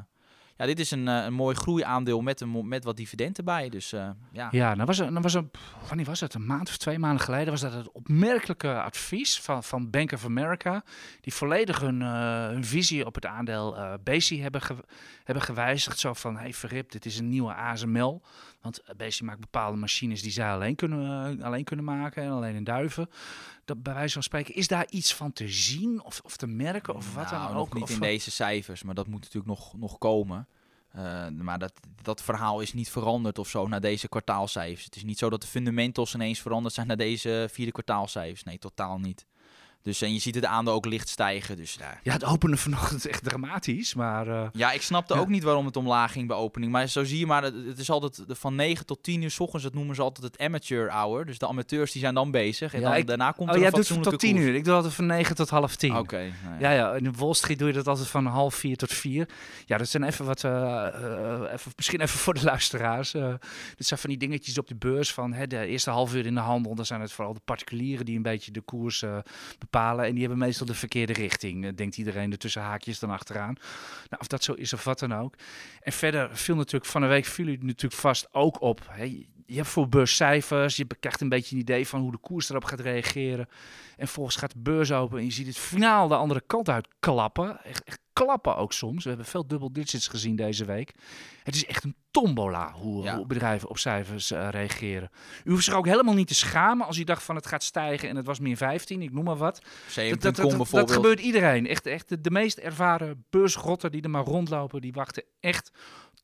[0.55, 3.69] ja, dit is een, eh, een mooi groeiaandeel met, een, met wat dividend erbij.
[3.69, 4.47] Dus ja.
[4.51, 6.33] Ja, nou was nou was pff, wanneer was het?
[6.33, 10.25] Een maand of twee maanden geleden was dat het opmerkelijke advies van, van Bank of
[10.25, 10.83] America.
[11.21, 14.61] Die volledig hun, hun visie op het aandeel eh Bezi hebben,
[15.23, 15.99] hebben gewijzigd.
[15.99, 18.21] Zo van, hey verrip, dit is een nieuwe ASML.
[18.67, 22.55] Want Bezi maakt bepaalde machines die zij alleen kunnen, eh, alleen kunnen maken en alleen
[22.55, 23.09] in duiven.
[23.65, 26.95] Dat, bij wijze van spreken, is daar iets van te zien of, of te merken
[26.95, 27.73] of wat Nou, dan nog ook?
[27.73, 30.47] niet Of, in deze cijfers, maar dat moet natuurlijk nog, nog komen.
[30.91, 34.85] Eh, maar dat, dat verhaal is niet veranderd of zo naar deze kwartaalcijfers.
[34.85, 38.43] Het is niet zo dat de fundamentals ineens veranderd zijn naar deze vierde kwartaalcijfers.
[38.43, 39.25] Nee, totaal niet.
[39.87, 41.55] Dus en je ziet het aandeel ook licht stijgen.
[41.57, 41.99] Dus ja.
[42.03, 44.27] Ja, het openen vanochtend is echt dramatisch, maar...
[44.27, 45.19] eh, Ja, ik snapte Ja.
[45.19, 46.71] ook niet waarom het omlaag ging bij opening.
[46.71, 49.39] Maar zo zie je maar, het, is altijd de- van 9 tot 10 uur s
[49.39, 51.25] ochtends, dat noemen ze altijd het amateur hour.
[51.25, 52.73] Dus de amateurs die zijn dan bezig.
[52.73, 54.35] En Ja, dan, ik- daarna komt oh, er jij een doet het tot fatsoenlijke tien
[54.35, 54.45] koers.
[54.47, 54.55] uur.
[54.55, 55.97] Ik doe altijd van negen tot half tien.
[55.97, 56.31] Oké.
[56.43, 59.27] nou Ja, ja, in Wall Street doe je dat altijd van half vier tot vier.
[59.65, 63.11] Ja, dat zijn even wat, eh, eh, even, misschien even voor de luisteraars.
[63.11, 66.33] dit zijn van die dingetjes op de beurs van hè, de eerste half uur in
[66.33, 66.75] de handel.
[66.75, 69.17] Dan zijn het vooral de particulieren die een beetje de koers eh,
[69.77, 73.55] En die hebben meestal de verkeerde richting, eh, denkt iedereen er tussen haakjes dan achteraan.
[74.09, 75.35] Nou, of dat zo is of wat dan ook.
[75.81, 78.91] En verder viel natuurlijk van de week viel u natuurlijk vast ook op.
[79.45, 82.63] Je hebt voor beurscijfers, je krijgt een beetje een idee van hoe de koers erop
[82.63, 83.47] gaat reageren.
[83.97, 86.87] En volgens gaat de beurs open en je ziet het finaal de andere kant uit
[86.99, 87.63] klappen.
[87.63, 89.03] Echt klappen ook soms.
[89.03, 90.93] We hebben veel double digits gezien deze week.
[91.43, 93.15] Het is echt een tombola hoe, Ja.
[93.15, 95.09] hoe bedrijven op cijfers eh, reageren.
[95.43, 98.09] U hoeft zich ook helemaal niet te schamen als u dacht van het gaat stijgen
[98.09, 99.61] en het was meer 15, ik noem maar wat.
[99.95, 101.67] Dat, dat, dat, dat gebeurt iedereen.
[101.67, 105.71] Echt, echt de, de meest ervaren beursgrotten die er maar rondlopen, die wachten echt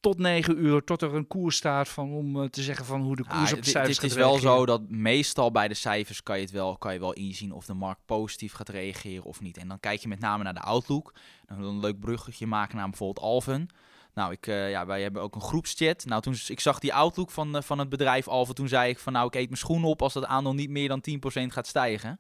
[0.03, 3.15] tot 9 uur, tot er een koers staat van, om eh, te zeggen van hoe
[3.15, 4.57] de koers op de cijfers dit is wel reageren.
[4.57, 7.65] zo dat meestal bij de cijfers kan je, het wel, kan je wel inzien of
[7.65, 9.57] de markt positief gaat reageren of niet.
[9.57, 11.13] En dan kijk je met name naar de outlook.
[11.45, 13.67] Dan wil een leuk bruggetje maken naar bijvoorbeeld Alphen.
[14.13, 16.05] Nou, ik, eh, ja, wij hebben ook een groepschat.
[16.05, 18.99] Nou, toen ik zag die outlook van, eh, van het bedrijf Alphen, toen zei ik
[18.99, 21.67] van nou, ik eet mijn schoenen op als dat aandeel niet meer dan 10% gaat
[21.67, 22.19] stijgen.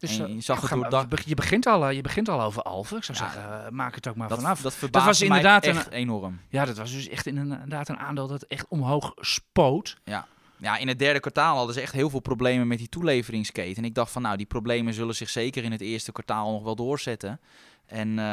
[0.00, 2.28] Dus, En eh, je zag ja, het door dak- Je begint al, eh, je begint
[2.28, 2.96] al over Alphen.
[2.96, 3.24] Ik zou Ja.
[3.24, 4.60] zeggen, eh, maak het ook maar Dat, vanaf.
[4.60, 6.40] dat verbaasde was mij inderdaad een- echt enorm.
[6.48, 9.96] Ja, dat was dus echt in een- inderdaad een aandeel dat echt omhoog spoot.
[10.04, 10.26] Ja,
[10.60, 13.76] in het derde kwartaal hadden ze echt heel veel problemen met die toeleveringsketen.
[13.82, 16.62] En ik dacht van, nou, die problemen zullen zich zeker in het eerste kwartaal nog
[16.62, 17.40] wel doorzetten.
[17.86, 18.24] En eh,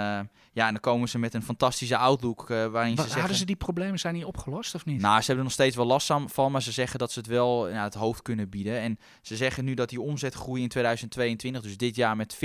[0.52, 3.20] ja, en dan komen ze met een fantastische outlook eh, waarin Wa- ze zeggen...
[3.20, 5.02] Hadden ze die problemen zijn niet opgelost of niet?
[5.02, 7.28] Nou, ze hebben er nog steeds wel last van, maar ze zeggen dat ze het
[7.28, 8.80] wel ja, het hoofd kunnen bieden.
[8.80, 12.40] En ze zeggen nu dat die omzetgroei in 2022, dus dit jaar met 40%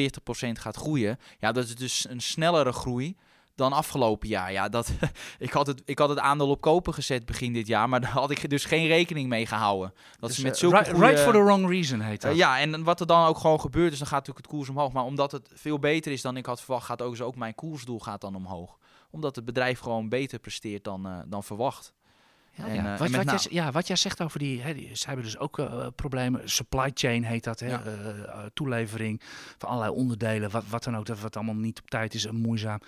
[0.53, 1.19] gaat groeien.
[1.39, 3.17] Ja, dat is dus een snellere groei
[3.63, 4.53] dan afgelopen jaar.
[4.53, 4.93] Ja, dat,
[5.39, 8.11] ik, had het, ik had het aandeel op kopen gezet begin dit jaar, maar daar
[8.11, 9.93] had ik dus geen rekening mee gehouden.
[10.19, 11.07] Dat Dus, ze met eh, zulke right, goede...
[11.07, 12.39] right for the wrong reason heet Eh, dat.
[12.39, 14.93] ja, en wat er dan ook gewoon gebeurt is, dan gaat natuurlijk het koers omhoog.
[14.93, 17.99] Maar omdat het veel beter is dan ik had verwacht, gaat ook, ook mijn koersdoel
[18.01, 18.79] gaat dan omhoog.
[19.11, 21.93] Omdat het bedrijf gewoon beter presteert dan, eh, dan verwacht.
[22.55, 22.93] Ja, En, ja.
[22.93, 25.59] eh, wat, jij, ja, wat jij zegt over die, hè, die ze hebben dus ook
[25.59, 26.51] eh, problemen.
[26.51, 27.69] Supply chain heet dat, hè?
[27.69, 27.83] Ja.
[27.83, 29.21] eh, eh, toelevering
[29.59, 32.37] van allerlei onderdelen, wat, wat dan ook, dat wat allemaal niet op tijd is en
[32.37, 32.79] moeizaam.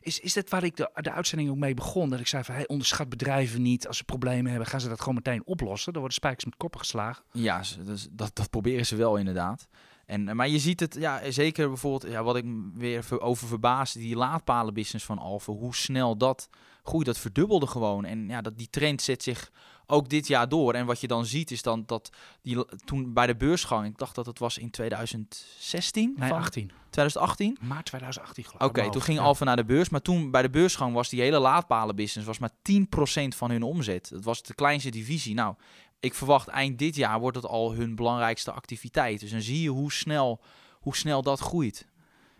[0.00, 2.10] Is, is dit waar ik de, de uitzending ook mee begon?
[2.10, 3.86] Dat ik zei van, hey, onderschat bedrijven niet.
[3.86, 5.92] Als ze problemen hebben, gaan ze dat gewoon meteen oplossen.
[5.92, 7.24] Dan worden spijkers met koppen geslagen.
[7.32, 9.68] Ja, dus dat, dat proberen ze wel inderdaad.
[10.06, 13.46] En, eh, maar je ziet het, ja, zeker bijvoorbeeld, ja, wat ik weer ver- over
[13.48, 16.48] verbaas, die laadpalenbusiness van Alphen, hoe snel dat
[16.82, 18.04] groeit, dat verdubbelde gewoon.
[18.04, 19.50] En ja, dat, die trend zet zich
[19.86, 20.74] ook dit jaar door.
[20.74, 22.10] En wat je dan ziet is dan dat
[22.42, 26.70] die, toen bij de beursgang, ik dacht dat het was in 2016, Nee, van 18.
[26.90, 27.56] 2018.
[27.60, 28.76] Maart 2018 geloof Oké, ik.
[28.76, 29.24] mijn toen ging Ja.
[29.24, 32.50] Alphen naar de beurs, maar toen bij de beursgang was die hele laadpalenbusiness was maar
[32.62, 34.08] 10% van hun omzet.
[34.12, 35.34] Dat was de kleinste divisie.
[35.34, 35.54] Nou,
[36.00, 39.20] ik verwacht eind dit jaar wordt het al hun belangrijkste activiteit.
[39.20, 40.40] Dus dan zie je hoe snel,
[40.80, 41.86] hoe snel dat groeit.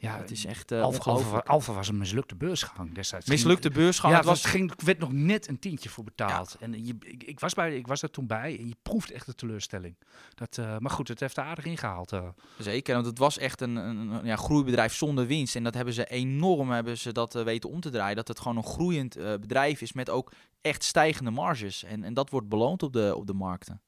[0.04, 1.48] Ja, het is echt uh, ongelooflijk.
[1.48, 3.28] Alpha was een mislukte beursgang destijds.
[3.28, 4.12] Mislukte beursgang.
[4.12, 6.56] Ja, het was, ging, werd nog net een tientje voor betaald.
[6.60, 9.26] En je, ik, ik, was bij, ik was er toen bij en je proeft echt
[9.26, 9.96] de teleurstelling.
[10.34, 12.12] Dat, eh, maar goed, het heeft er aardig ingehaald.
[12.12, 12.28] eh.
[12.58, 15.56] Zeker, want het was echt een, een, een ja, groeibedrijf zonder winst.
[15.56, 18.16] En dat hebben ze enorm hebben ze dat, eh, weten om te draaien.
[18.16, 21.84] Dat het gewoon een groeiend eh, bedrijf is met ook echt stijgende marges.
[21.84, 23.80] En, en dat wordt beloond op de, op de markten.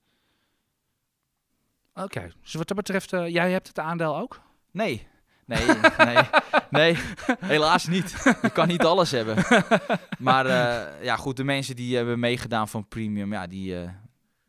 [1.94, 4.40] Oké, dus wat dat betreft, jij hebt het aandeel ook?
[4.70, 5.06] Nee.
[5.46, 5.66] Nee,
[5.98, 6.16] nee,
[6.70, 6.96] nee,
[7.40, 8.36] helaas niet.
[8.42, 9.36] Je kan niet alles hebben.
[10.18, 13.88] Maar eh, ja, goed, de mensen die hebben meegedaan van Premium, ja, die, eh,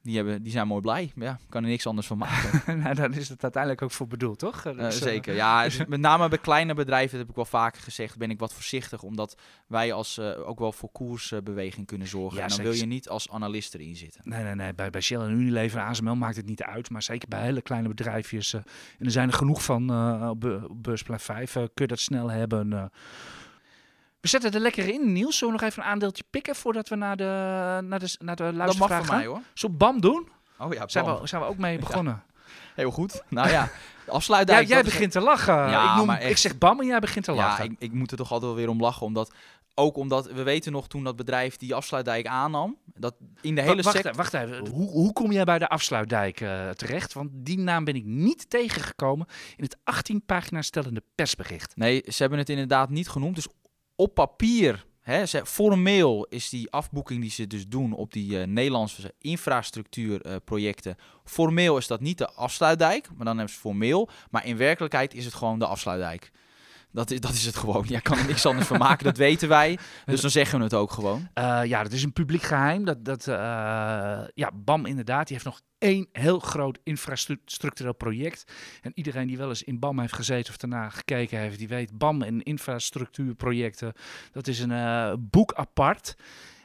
[0.07, 1.11] die, hebben, die zijn mooi blij.
[1.15, 2.79] Ja, kan er niks anders van maken.
[2.79, 4.65] nou, daar is het uiteindelijk ook voor bedoeld, toch?
[4.65, 5.67] Eh, Dus, eh, zeker, ja.
[5.87, 9.03] met name bij kleine bedrijven, dat heb ik wel vaker gezegd, ben ik wat voorzichtig.
[9.03, 12.37] Omdat wij als, eh, ook wel voor koersbeweging kunnen zorgen.
[12.37, 12.71] Ja, en dan zeker.
[12.71, 14.21] wil je niet als analist erin zitten.
[14.23, 14.73] Nee, nee, nee.
[14.73, 16.89] Bij, bij Shell en Unilever en ASML maakt het niet uit.
[16.89, 18.53] Maar zeker bij hele kleine bedrijfjes.
[18.53, 18.63] en
[18.99, 19.81] er zijn er genoeg van
[20.29, 21.55] op, be- op beursplein 5.
[21.55, 22.91] eh, kun je dat snel hebben.
[24.19, 25.38] We zetten er lekker in, Niels.
[25.38, 27.23] Zullen we nog even een aandeeltje pikken voordat we naar de,
[27.84, 29.17] naar de, naar de Dat mag luistervraag van gaan?
[29.17, 29.41] mij hoor.
[29.53, 30.30] Zullen we BAM doen?
[30.60, 31.21] Oh ja, Zijn Paul.
[31.21, 32.23] we, zijn we ook mee begonnen?
[32.75, 33.23] heel goed.
[33.30, 33.53] Nou ja,
[34.06, 34.67] Ja, afsluitdijk.
[34.67, 35.53] jij dat is- begint te lachen.
[35.56, 36.30] Ja, ik, noem, echt.
[36.30, 37.65] ik zeg BAM en jij begint te Ja, lachen.
[37.65, 39.06] ik, ik moet er toch altijd wel weer om lachen.
[39.06, 39.32] Omdat,
[39.75, 42.77] ook omdat we weten nog toen dat bedrijf die afsluitdijk aannam.
[42.95, 44.13] Dat in de hele sector.
[44.13, 44.67] wacht even.
[44.67, 47.13] Hoe, hoe kom jij bij de afsluitdijk eh, terecht?
[47.13, 51.75] Want die naam ben ik niet tegengekomen in het 18 pagina stellende persbericht.
[51.75, 53.36] Nee, ze hebben het inderdaad niet genoemd.
[53.36, 53.47] Dus
[53.97, 59.13] op papier, hè, formeel is die afboeking die ze dus doen op die eh, Nederlandse
[59.21, 60.95] infrastructuurprojecten.
[61.23, 64.10] formeel is dat niet de afsluitdijk, maar dan hebben ze formeel.
[64.29, 66.31] Maar in werkelijkheid is het gewoon de afsluitdijk.
[66.97, 67.86] Dat is, dat is het gewoon.
[67.88, 69.77] Jij kan er niks anders van maken, dat weten wij.
[70.05, 71.27] Dus dan zeggen we het ook gewoon.
[71.38, 72.86] Eh, ja, dat is een publiek geheim.
[72.86, 73.36] Dat, dat, eh,
[74.33, 78.51] ja, BAM inderdaad, die heeft nog één heel groot infrastructureel project.
[78.81, 81.97] En iedereen die wel eens in BAM heeft gezeten of daarna gekeken heeft, die weet
[81.97, 83.93] BAM en infrastructuurprojecten,
[84.31, 86.15] dat is een eh, boek apart.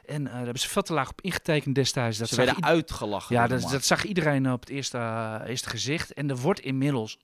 [0.05, 2.17] En daar hebben ze veel te laag op ingetekend destijds.
[2.17, 3.35] Dat ze werden uitgelachen.
[3.35, 6.13] ja, dat, dat zag iedereen op het eerste, eerste gezicht.
[6.13, 7.17] En er wordt inmiddels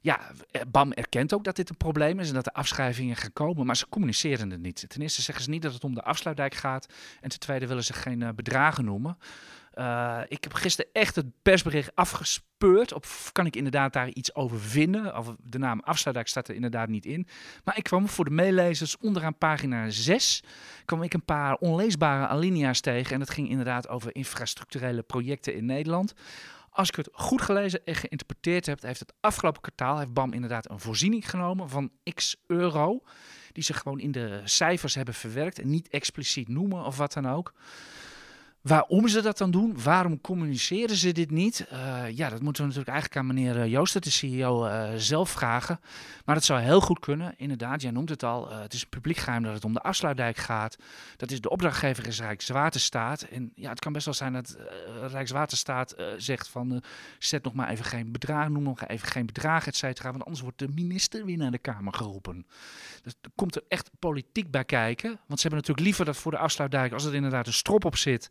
[0.00, 3.32] ja, eh, BAM erkent ook dat dit een probleem is en dat er afschrijvingen gaan
[3.32, 4.84] komen, maar ze communiceren het niet.
[4.88, 6.86] Ten eerste zeggen ze niet dat het om de afsluitdijk gaat
[7.20, 9.18] en ten tweede willen ze geen uh, bedragen noemen.
[9.74, 12.92] Uh, ik heb gisteren echt het persbericht afgespeurd.
[12.92, 15.16] Of kan ik inderdaad daar iets over vinden?
[15.16, 17.26] Of de naam afsluitdijk staat er inderdaad niet in.
[17.64, 20.42] Maar ik kwam voor de meelezers onderaan pagina 6
[20.84, 23.12] kwam ik een paar onleesbare alinea's tegen.
[23.12, 26.14] En dat ging inderdaad over infrastructurele projecten in Nederland.
[26.70, 30.70] Als ik het goed gelezen en geïnterpreteerd heb, heeft het afgelopen kwartaal heeft BAM inderdaad
[30.70, 33.02] een voorziening genomen van x euro.
[33.52, 37.28] Die ze gewoon in de cijfers hebben verwerkt en niet expliciet noemen of wat dan
[37.28, 37.52] ook.
[38.60, 39.82] Waarom ze dat dan doen?
[39.82, 41.66] Waarom communiceren ze dit niet?
[41.72, 45.30] Uh, ja, dat moeten we natuurlijk eigenlijk aan meneer eh, Joost, de CEO, eh, zelf
[45.30, 45.80] vragen.
[46.24, 47.34] Maar dat zou heel goed kunnen.
[47.36, 48.50] Inderdaad, jij noemt het al.
[48.50, 50.76] het is een publiek geheim dat het om de afsluitdijk gaat.
[51.16, 53.22] Dat is de opdrachtgever is Rijkswaterstaat.
[53.22, 54.56] En ja, het kan best wel zijn dat
[55.10, 56.82] Rijkswaterstaat zegt van
[57.18, 60.10] zet nog maar even geen bedrag, noem nog even geen bedrag, et cetera.
[60.10, 62.46] Want anders wordt de minister weer naar de Kamer geroepen.
[63.02, 65.08] Dus er komt er echt politiek bij kijken.
[65.08, 67.96] Want ze hebben natuurlijk liever dat voor de afsluitdijk, als er inderdaad een strop op
[67.96, 68.30] zit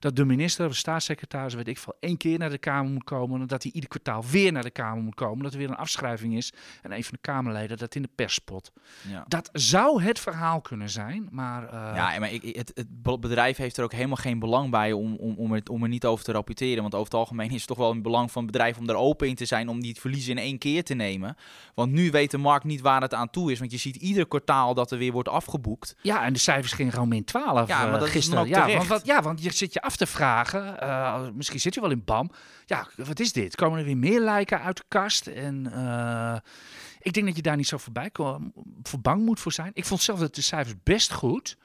[0.00, 3.04] dat de minister of de staatssecretaris, weet ik veel, één keer naar de Kamer moet
[3.04, 3.40] komen.
[3.40, 5.42] En dat hij ieder kwartaal weer naar de Kamer moet komen.
[5.42, 6.52] Dat er weer een afschrijving is.
[6.82, 8.72] En een van de Kamerleden dat in de pers spot.
[9.08, 9.24] Ja.
[9.28, 11.28] Dat zou het verhaal kunnen zijn.
[11.30, 11.70] Maar, uh...
[11.94, 15.34] Ja, maar ik, het, het, bedrijf heeft er ook helemaal geen belang bij om, om,
[15.36, 16.82] om, het, om er niet over te rapporteren.
[16.82, 18.94] Want over het algemeen is het toch wel een belang van het bedrijf om er
[18.94, 19.68] open in te zijn.
[19.68, 21.36] Om die verliezen in één keer te nemen.
[21.74, 23.58] Want nu weet de markt niet waar het aan toe is.
[23.58, 25.96] Want je ziet ieder kwartaal dat er weer wordt afgeboekt.
[26.02, 28.44] Ja, en de cijfers gingen gewoon min 12 ja, maar dat gisteren.
[28.44, 30.76] Is ja, want, ja, want je zit je af te vragen.
[30.82, 32.30] Uh, misschien zit je wel in BAM.
[32.66, 33.54] Ja, wat is dit?
[33.54, 35.26] Komen er weer meer lijken uit de kast?
[35.26, 36.36] En uh,
[37.00, 38.10] ik denk dat je daar niet zo voorbij
[38.82, 39.70] voor bang moet voor zijn.
[39.74, 41.56] Ik vond zelf dat de cijfers best goed.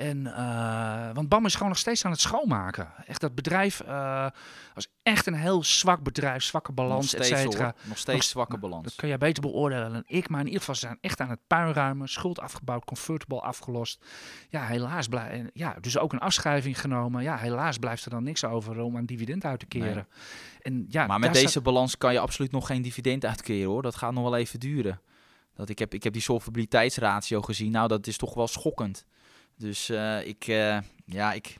[0.00, 2.88] En, uh, want BAM is gewoon nog steeds aan het schoonmaken.
[3.06, 4.26] Echt dat bedrijf uh,
[4.74, 7.74] was echt een heel zwak bedrijf, zwakke balans, et cetera.
[7.82, 8.84] Nog steeds zwakke balans.
[8.84, 10.28] Dat kun jij beter beoordelen dan ik.
[10.28, 12.08] Maar in ieder geval, ze zijn echt aan het puinruimen.
[12.08, 14.04] Schuld afgebouwd, convertible afgelost.
[14.48, 15.50] Ja, helaas blijft...
[15.52, 17.22] Ja, dus ook een afschrijving genomen.
[17.22, 20.06] Ja, helaas blijft er dan niks over om aan dividend uit te keren.
[20.60, 23.82] En, ja, maar met deze balans kan je absoluut nog geen dividend uitkeren hoor.
[23.82, 25.00] Dat gaat nog wel even duren.
[25.54, 27.70] Dat ik, heb, ik heb die solvabiliteitsratio gezien.
[27.70, 29.04] Nou, dat is toch wel schokkend.
[29.60, 31.56] Dus uh, ik, uh, ja, ik...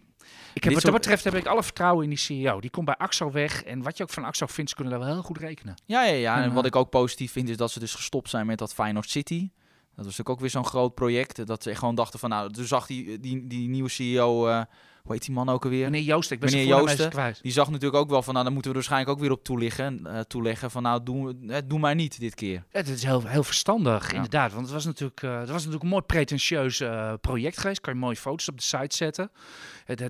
[0.54, 2.60] ik heb, wat dat betreft heb ik alle vertrouwen in die CEO.
[2.60, 3.62] Die komt bij AXO weg.
[3.62, 5.74] En wat je ook van AXO vindt, ze kunnen daar wel heel goed rekenen.
[5.86, 6.36] Ja, ja, ja.
[6.36, 8.74] En, en wat ik ook positief vind, is dat ze dus gestopt zijn met dat
[8.74, 9.40] Feyenoord City.
[9.40, 11.46] Dat was natuurlijk ook weer zo'n groot project.
[11.46, 14.64] Dat ze gewoon dachten van, nou, toen zag die, die, die nieuwe CEO...
[15.10, 15.90] Hoe heet die man ook alweer?
[15.90, 17.38] Meneer Joost, ik ben Meneer Joosten, kwijt.
[17.42, 20.00] Die zag natuurlijk ook wel van, nou, dan moeten we waarschijnlijk ook weer op toeleggen.
[20.06, 22.64] Uh, toeleggen van, nou, doe, uh, doe maar niet dit keer.
[22.68, 24.52] Het is heel, heel verstandig, inderdaad.
[24.52, 26.82] Want het was natuurlijk, uh, het was natuurlijk een mooi pretentieus
[27.20, 27.80] project geweest.
[27.80, 29.30] Kan je mooie foto's op de site zetten.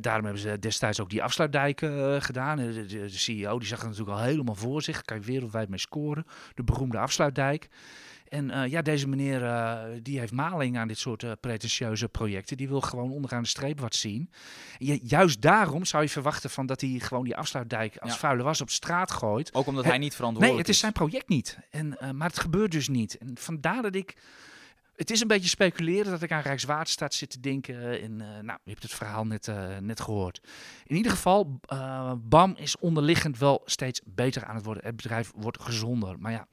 [0.01, 2.57] daarom hebben ze destijds ook die afsluitdijken gedaan.
[2.57, 5.03] De, de, de, CEO, die zag het natuurlijk al helemaal voor zich.
[5.03, 6.27] Kan je wereldwijd mee scoren.
[6.55, 7.69] De beroemde afsluitdijk.
[8.31, 12.57] En uh, ja, deze meneer uh, die heeft maling aan dit soort uh, pretentieuze projecten.
[12.57, 14.31] Die wil gewoon onderaan de streep wat zien.
[14.79, 18.19] Je, juist daarom zou je verwachten van dat hij gewoon die afsluitdijk als ja.
[18.19, 19.55] vuile was op straat gooit.
[19.55, 20.81] Ook omdat hij niet verantwoordelijk is.
[20.81, 21.59] Nee, het is zijn project niet.
[21.71, 23.19] En, maar het gebeurt dus niet.
[23.19, 24.16] En vandaar dat ik
[25.01, 28.03] het is een beetje speculeren dat ik aan Rijkswaterstaat zit te denken.
[28.03, 30.41] En, uh, nou, je hebt het verhaal net, uh, net gehoord.
[30.85, 34.85] In ieder geval, uh, BAM is onderliggend wel steeds beter aan het worden.
[34.85, 36.19] Het bedrijf wordt gezonder.
[36.19, 36.47] Maar ja.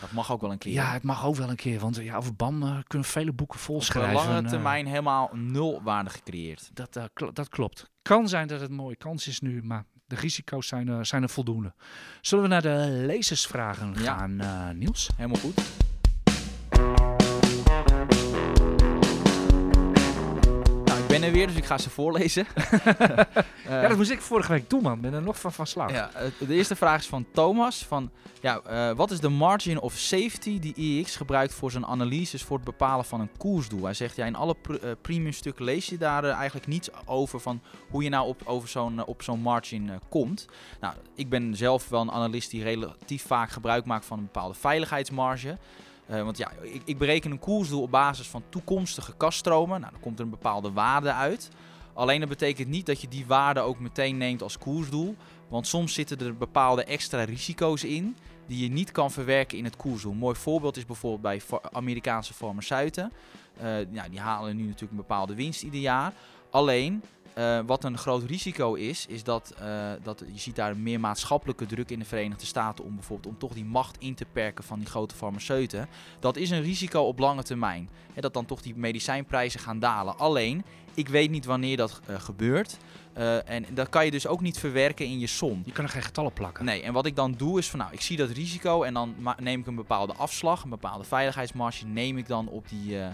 [0.00, 0.72] Dat mag ook wel een keer.
[0.72, 1.78] Ja, het mag ook wel een keer.
[1.78, 4.20] Want ja, over BAM kunnen vele boeken vol schrijven.
[4.20, 6.70] Op lange termijn helemaal nul waarde gecreëerd.
[6.72, 7.90] Dat, kl dat klopt.
[8.02, 11.28] Kan zijn dat het een mooie kans is nu, maar de risico's zijn, zijn er
[11.28, 11.74] voldoende.
[12.20, 14.36] Zullen we naar de lezersvragen gaan,
[14.78, 15.10] Niels?
[15.16, 15.62] Helemaal goed.
[21.20, 22.46] Ben er weer, dus ik ga ze voorlezen.
[23.68, 25.00] ja, dat moest ik vorige week doen, man.
[25.00, 25.92] ben er nog van van slag.
[25.92, 27.84] Ja, de eerste vraag is van Thomas.
[27.84, 32.42] Van, ja, uh, wat is de margin of safety die IEX gebruikt voor zijn analyses
[32.42, 33.84] voor het bepalen van een koersdoel?
[33.84, 36.88] Hij zegt, ja, in alle pr uh, premium stukken lees je daar uh, eigenlijk niets
[37.06, 40.46] over van hoe je nou op, over zo'n op zo'n margin komt.
[40.80, 44.54] Nou, ik ben zelf wel een analist die relatief vaak gebruik maakt van een bepaalde
[44.54, 45.58] veiligheidsmarge.
[46.10, 49.80] Uh, want ja, ik, ik, bereken een koersdoel op basis van toekomstige kaststromen.
[49.80, 51.50] Nou, dan komt er een bepaalde waarde uit.
[51.94, 55.16] Alleen dat betekent niet dat je die waarde ook meteen neemt als koersdoel.
[55.48, 59.76] Want soms zitten er bepaalde extra risico's in die je niet kan verwerken in het
[59.76, 60.12] koersdoel.
[60.12, 63.12] Een mooi voorbeeld is bijvoorbeeld bij Amerikaanse farmaceuten.
[63.62, 66.12] Uh, ja, die halen nu natuurlijk een bepaalde winst ieder jaar.
[66.50, 67.02] Alleen
[67.38, 71.66] uh, wat een groot risico is, is dat, uh, dat je ziet daar meer maatschappelijke
[71.66, 74.78] druk in de Verenigde Staten om bijvoorbeeld om toch die macht in te perken van
[74.78, 75.88] die grote farmaceuten.
[76.20, 77.88] Dat is een risico op lange termijn.
[78.12, 80.18] Hè, dat dan toch die medicijnprijzen gaan dalen.
[80.18, 82.76] Alleen ik weet niet wanneer dat eh, gebeurt.
[83.12, 85.62] Eh, en dat kan je dus ook niet verwerken in je som.
[85.64, 86.64] Je kan er geen getallen plakken.
[86.64, 89.14] Nee, en wat ik dan doe is van nou, ik zie dat risico en dan
[89.38, 93.08] neem ik een bepaalde afslag, een bepaalde veiligheidsmarge, neem ik dan op die, eh,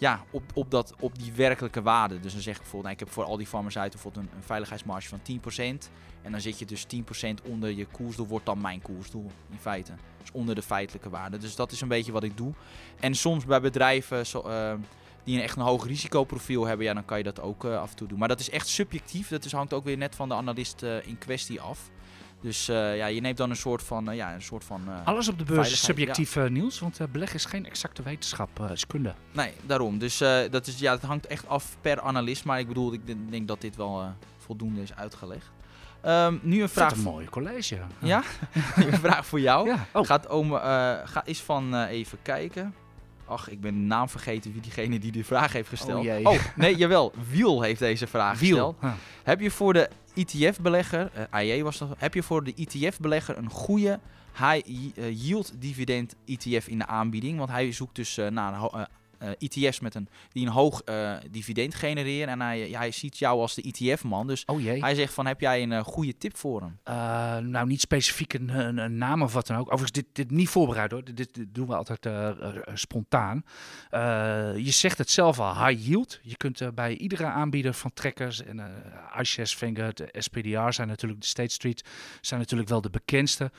[0.00, 2.20] ja, op, op, dat, op die werkelijke waarde.
[2.20, 4.42] Dus dan zeg ik bijvoorbeeld, nou, ik heb voor al die farmaceuten bijvoorbeeld een, een
[4.42, 5.90] veiligheidsmarge van 10%.
[6.22, 9.92] En dan zit je dus 10% onder je koersdoel, wordt dan mijn koersdoel in feite.
[10.20, 11.38] Dus onder de feitelijke waarde.
[11.38, 12.52] Dus dat is een beetje wat ik doe.
[13.00, 14.74] En soms bij bedrijven zo, eh,
[15.24, 17.90] die een echt een hoog risicoprofiel hebben, ja, dan kan je dat ook eh, af
[17.90, 18.18] en toe doen.
[18.18, 19.28] Maar dat is echt subjectief.
[19.28, 21.90] Dat is, hangt ook weer net van de analist eh, in kwestie af.
[22.40, 24.82] Dus eh, ja, je neemt dan een soort van, eh, ja, een soort van.
[24.88, 28.86] eh, Alles op de beurs is subjectief nieuws, want beleggen is geen exacte wetenschap, is
[28.86, 29.14] kunde.
[29.32, 29.98] Nee, daarom.
[29.98, 30.18] Dus
[30.50, 32.44] dat, is, ja, het hangt echt af per analist.
[32.44, 35.50] Maar ik bedoel, ik denk- dat dit wel voldoende is uitgelegd.
[36.00, 36.88] Ehm, nu een Vraag.
[36.88, 37.78] vraag, een mooi college.
[37.98, 38.22] Ja?
[38.76, 39.68] een vraag voor jou.
[39.68, 39.86] Ja.
[39.92, 40.52] Oh, Gaat om,
[41.04, 42.74] ga, is van, even kijken.
[43.30, 45.98] Ach, ik ben de naam vergeten wie diegene die die vraag heeft gesteld.
[45.98, 46.40] Oh, jee.
[46.56, 47.12] nee, jawel.
[47.30, 48.72] Wiel heeft deze vraag wiel.
[48.80, 48.94] gesteld.
[49.22, 53.50] Heb je voor de ETF-belegger, eh AJ was dat, heb je voor de ETF-belegger een
[53.50, 54.00] goede
[54.38, 57.38] high yi- yield dividend ETF in de aanbieding?
[57.38, 58.82] Want hij zoekt dus eh, naar een eh,
[59.38, 62.28] ETF's met een, die een hoog eh, dividend genereren.
[62.28, 64.26] En hij, hij ziet jou als de ETF-man.
[64.26, 64.80] Dus Oh jee.
[64.80, 66.78] hij zegt van, heb jij een eh, goede tip voor hem?
[66.82, 69.66] Eh, nou, niet specifiek een, een, een naam of wat dan ook.
[69.72, 71.04] Overigens, dit, dit niet voorbereid hoor.
[71.04, 73.44] Dit, dit, dit doen we altijd eh, eh, eh, spontaan.
[73.90, 74.00] Eh,
[74.56, 76.18] je zegt het zelf al, high yield.
[76.22, 78.66] Je kunt eh, bij iedere aanbieder van trekkers en eh
[79.20, 81.84] iShares, Vanguard, eh, SPDR zijn natuurlijk, de State Street
[82.20, 83.50] zijn natuurlijk wel de bekendste.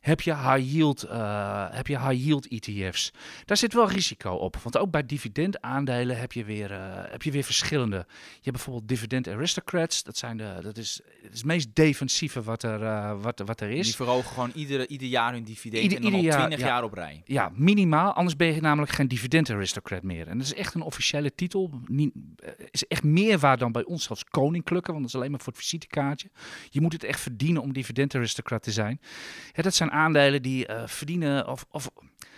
[0.00, 3.10] Heb je high yield, eh, heb je high yield ETF's?
[3.44, 4.56] Daar zit wel risico op.
[4.56, 7.96] Want ook bij dividendaandelen heb je weer, eh, heb je weer verschillende.
[7.96, 10.02] Je hebt bijvoorbeeld dividend aristocrats.
[10.02, 13.60] Dat, zijn de, dat is het, is het meest defensieve wat er, eh, wat, wat
[13.60, 13.96] er Die is.
[13.96, 16.74] verhogen gewoon ieder, ieder jaar hun dividend Ieder- en dan ieder al jaar, 20 ja.
[16.74, 17.22] jaar op rij.
[17.24, 18.12] Ja, minimaal.
[18.12, 20.28] Anders ben je namelijk geen dividend aristocrat meer.
[20.28, 21.70] En dat is echt een officiële titel.
[21.86, 22.12] Niet,
[22.70, 24.90] is echt meer waard dan bij ons als koninklijke.
[24.90, 26.30] Want dat is alleen maar voor het visitekaartje.
[26.70, 29.00] Je moet het echt verdienen om dividend aristocrat te zijn.
[29.52, 31.48] Ja, dat zijn aandelen die eh, verdienen...
[31.48, 31.90] Of, of,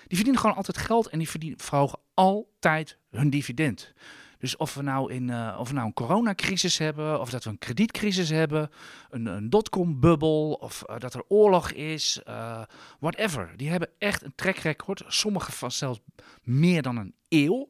[0.07, 1.09] die verdienen gewoon altijd geld.
[1.09, 3.93] En die verdienen, verhogen altijd hun dividend.
[4.39, 7.51] Dus of we nou, in, eh, of we nou een coronacrisis hebben, of dat we
[7.51, 8.71] een kredietcrisis hebben,
[9.11, 12.21] een, een dotcom-bubbel, of eh, dat er oorlog is,
[12.99, 13.53] whatever.
[13.57, 16.01] Die hebben echt een track record, sommige van zelfs
[16.43, 17.69] meer dan een eeuw.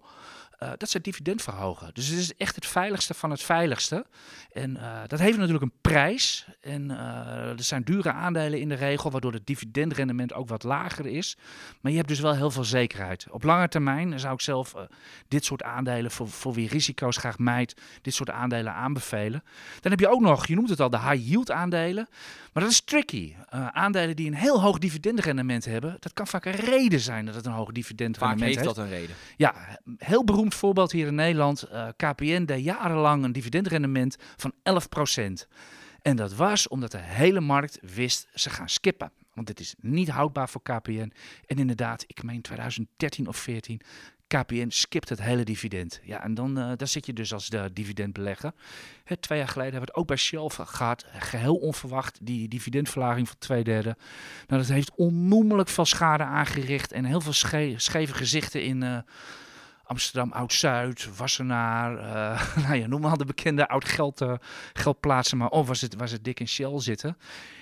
[0.62, 1.90] Eh, dat ze dividend verhogen.
[1.94, 4.06] Dus het is echt het veiligste van het veiligste.
[4.52, 6.46] En eh, dat heeft natuurlijk een prijs.
[6.60, 11.06] En eh, er zijn dure aandelen in de regel, waardoor het dividendrendement ook wat lager
[11.06, 11.36] is.
[11.80, 13.26] Maar je hebt dus wel heel veel zekerheid.
[13.30, 14.74] Op lange termijn zou ik zelf
[15.28, 19.42] dit soort aandelen, voor, voor wie risico's graag mijt, dit soort aandelen aanbevelen.
[19.80, 22.08] Dan heb je ook nog, je noemt het al, de high yield aandelen.
[22.52, 23.34] Maar dat is tricky.
[23.72, 27.46] Aandelen die een heel hoog dividendrendement hebben, dat kan vaak een reden zijn dat het
[27.46, 28.74] een hoog Vaak dividendrendement heeft heeft.
[28.74, 29.16] dat een reden.
[29.36, 31.62] Ja, heel beroemd voorbeeld hier in Nederland.
[31.62, 35.46] Eh, KPN deed jarenlang een dividendrendement van 11%.
[36.02, 39.12] En dat was omdat de hele markt wist ze gaan skippen.
[39.34, 41.12] Want dit is niet houdbaar voor KPN.
[41.46, 43.80] En inderdaad, ik meen 2013 of 14,
[44.26, 46.00] KPN skipt het hele dividend.
[46.02, 48.52] Ja, en dan, eh, daar zit je dus als de dividendbelegger.
[49.04, 51.04] Hè, twee jaar geleden hebben we het ook bij Shell gehad.
[51.18, 53.96] Geheel onverwacht, die dividendverlaging van twee derde.
[54.46, 56.92] Nou, dat heeft onnoemelijk veel schade aangericht.
[56.92, 58.82] En heel veel sche- scheve gezichten in...
[58.82, 58.98] eh,
[59.92, 64.34] Amsterdam Oud-Zuid, Wassenaar, eh nou ja, noem maar de bekende oud-geld eh,
[64.72, 67.16] geldplaatsen, maar of was het, was het dik in Shell zitten.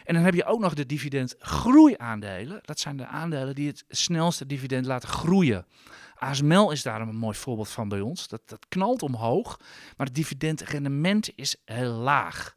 [0.05, 2.61] En dan heb je ook nog de dividendgroeiaandelen.
[2.63, 5.67] Dat zijn de aandelen die het snelste dividend laten groeien.
[6.15, 8.29] ASML is daar een mooi voorbeeld van bij ons.
[8.29, 9.61] Dat, dat knalt omhoog,
[9.97, 12.55] maar het dividendrendement is heel laag.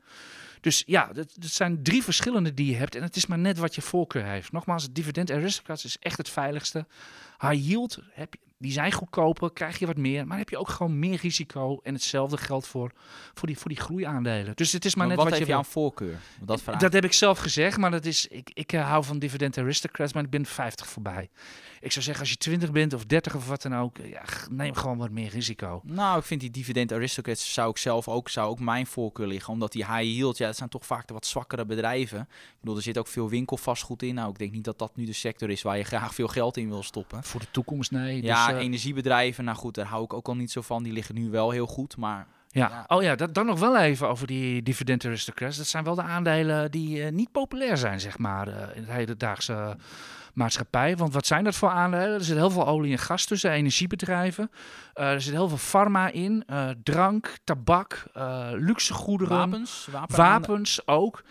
[0.61, 2.95] Dus ja, dat, dat zijn drie verschillende die je hebt.
[2.95, 4.51] En het is maar net wat je voorkeur heeft.
[4.51, 6.87] Nogmaals, dividend aristocrats is echt het veiligste.
[7.39, 10.27] High yield, heb je, die zijn goedkoper, krijg je wat meer.
[10.27, 11.79] Maar heb je ook gewoon meer risico.
[11.83, 12.91] En hetzelfde geldt voor,
[13.33, 14.55] voor, die, voor die groeiaandelen.
[14.55, 15.67] Dus het is maar, Maar net wat wat je jou wil.
[15.67, 16.17] een voorkeur?
[16.41, 19.19] Dat vraag Dat heb ik zelf gezegd, maar dat is, ik, ik eh, hou van
[19.19, 21.29] dividend aristocrats, maar ik ben 50 voorbij.
[21.81, 24.47] Ik zou zeggen, als je 20 bent of 30 of wat dan ook, ja, g-
[24.49, 25.81] neem gewoon wat meer risico.
[25.83, 29.53] Nou, ik vind die dividend aristocrats zou ik zelf ook, zou ook mijn voorkeur liggen.
[29.53, 32.19] Omdat die high yield, ja, dat zijn toch vaak de wat zwakkere bedrijven.
[32.19, 34.13] Ik bedoel, er zit ook veel winkelvastgoed in.
[34.15, 36.57] Nou, ik denk niet dat dat nu de sector is waar je graag veel geld
[36.57, 37.23] in wil stoppen.
[37.23, 38.23] Voor de toekomst, nee.
[38.23, 40.83] ja, dus, energiebedrijven, nou goed, daar hou ik ook al niet zo van.
[40.83, 42.69] Die liggen nu wel heel goed, maar Ja.
[42.69, 42.85] Ja.
[42.87, 45.57] Oh ja, dat, dan nog wel even over die dividend aristocrats.
[45.57, 48.91] Dat zijn wel de aandelen die eh, niet populair zijn, zeg maar, eh, in het
[48.91, 49.77] hedendaagse
[50.33, 50.97] maatschappij.
[50.97, 52.13] Want wat zijn dat voor aandelen?
[52.13, 54.51] Er zit heel veel olie en gas tussen, energiebedrijven.
[54.93, 56.45] Eh, er zit heel veel pharma in,
[56.83, 58.03] drank, tabak,
[58.53, 61.23] luxe goederen, wapens, wapen wapens ook.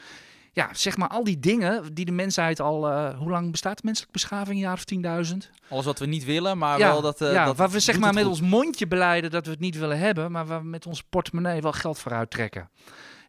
[0.52, 2.88] Ja, zeg maar al die dingen die de mensheid al...
[2.88, 4.56] eh, hoe lang bestaat de menselijke beschaving?
[4.56, 5.36] Een jaar of 10.000?
[5.68, 7.20] Alles wat we niet willen, maar ja, wel dat...
[7.20, 8.32] eh, ja, dat waar we zeg maar met goed.
[8.32, 11.60] ons mondje beleiden dat we het niet willen hebben, maar waar we met onze portemonnee
[11.60, 12.70] wel geld voor uittrekken.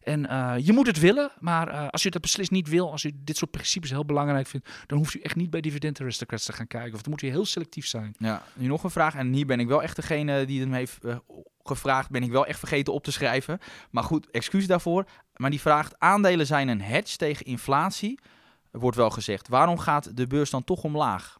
[0.04, 3.04] En eh, je moet het willen, maar eh, als u dat beslist niet wil, als
[3.04, 6.44] u dit soort principes heel belangrijk vindt, dan hoeft u echt niet bij dividend aristocrats
[6.44, 6.94] te gaan kijken.
[6.94, 8.14] Of dan moet u heel selectief zijn.
[8.18, 9.14] Ja, nu nog een vraag.
[9.14, 11.16] En hier ben ik wel echt degene die hem heeft eh,
[11.62, 12.10] gevraagd.
[12.10, 13.58] Ben ik wel echt vergeten op te schrijven.
[13.90, 15.04] Maar goed, excuus daarvoor.
[15.36, 18.18] Maar die vraagt: aandelen zijn een hedge tegen inflatie.
[18.70, 19.48] Wordt wel gezegd.
[19.48, 21.38] Waarom gaat de beurs dan toch omlaag?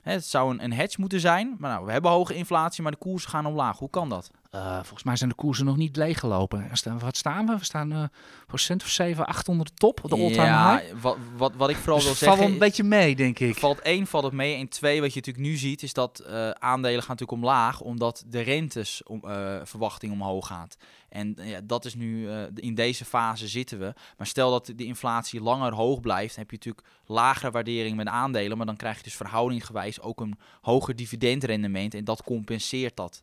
[0.00, 1.56] Hè, het zou een, een hedge moeten zijn.
[1.58, 3.78] Maar nou, we hebben hoge inflatie, maar de koersen gaan omlaag.
[3.78, 4.30] Hoe kan dat?
[4.50, 6.70] Eh, volgens mij zijn de koersen nog niet leeggelopen.
[6.70, 7.58] Er staan, wat staan we?
[7.58, 8.04] We staan eh
[8.46, 10.92] procent of 7, 8 onder de top, de all-time ja, high.
[11.00, 12.38] wat, wat, wat ik vooral Dus wil het valt zeggen.
[12.38, 13.56] wel een beetje mee, denk ik.
[13.56, 14.56] Valt één, valt het mee.
[14.56, 18.24] En twee, wat je natuurlijk nu ziet, is dat eh, aandelen gaan natuurlijk omlaag, omdat
[18.26, 19.20] de rentes om,
[19.62, 20.76] verwachting omhoog gaat.
[21.08, 23.94] En ja, dat is nu, in deze fase zitten we.
[24.16, 28.06] Maar stel dat de inflatie langer hoog blijft, dan heb je natuurlijk lagere waardering met
[28.06, 33.22] aandelen, maar dan krijg je dus verhoudinggewijs ook een hoger dividendrendement en dat compenseert dat,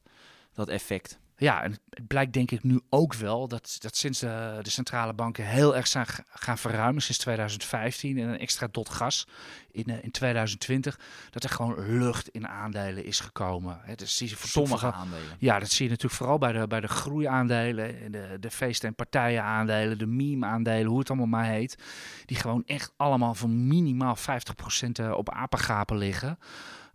[0.57, 1.19] dat effect.
[1.39, 5.13] Ja, en het blijkt denk ik nu ook wel dat, dat sinds de, de centrale
[5.13, 9.27] banken heel erg zijn gaan verruimen sinds 2015 en een extra dot gas
[9.71, 10.99] in, eh, in 2020,
[11.29, 13.79] dat er gewoon lucht in aandelen is gekomen.
[13.81, 15.35] Hè, dus zie je voor Sommige aandelen.
[15.39, 18.87] Ja, dat zie je natuurlijk vooral bij de, bij de groeiaandelen, en de, de feesten-
[18.87, 21.77] en partijenaandelen, de meme-aandelen, hoe het allemaal maar heet.
[22.25, 26.37] Die gewoon echt allemaal voor minimaal 50% eh, op apengapen liggen.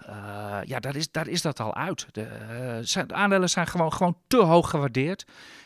[0.07, 2.07] Eh, ja, daar is, daar is dat al uit.
[2.11, 5.25] De, eh, zijn, de aandelen zijn gewoon, gewoon te hoog gewaardeerd.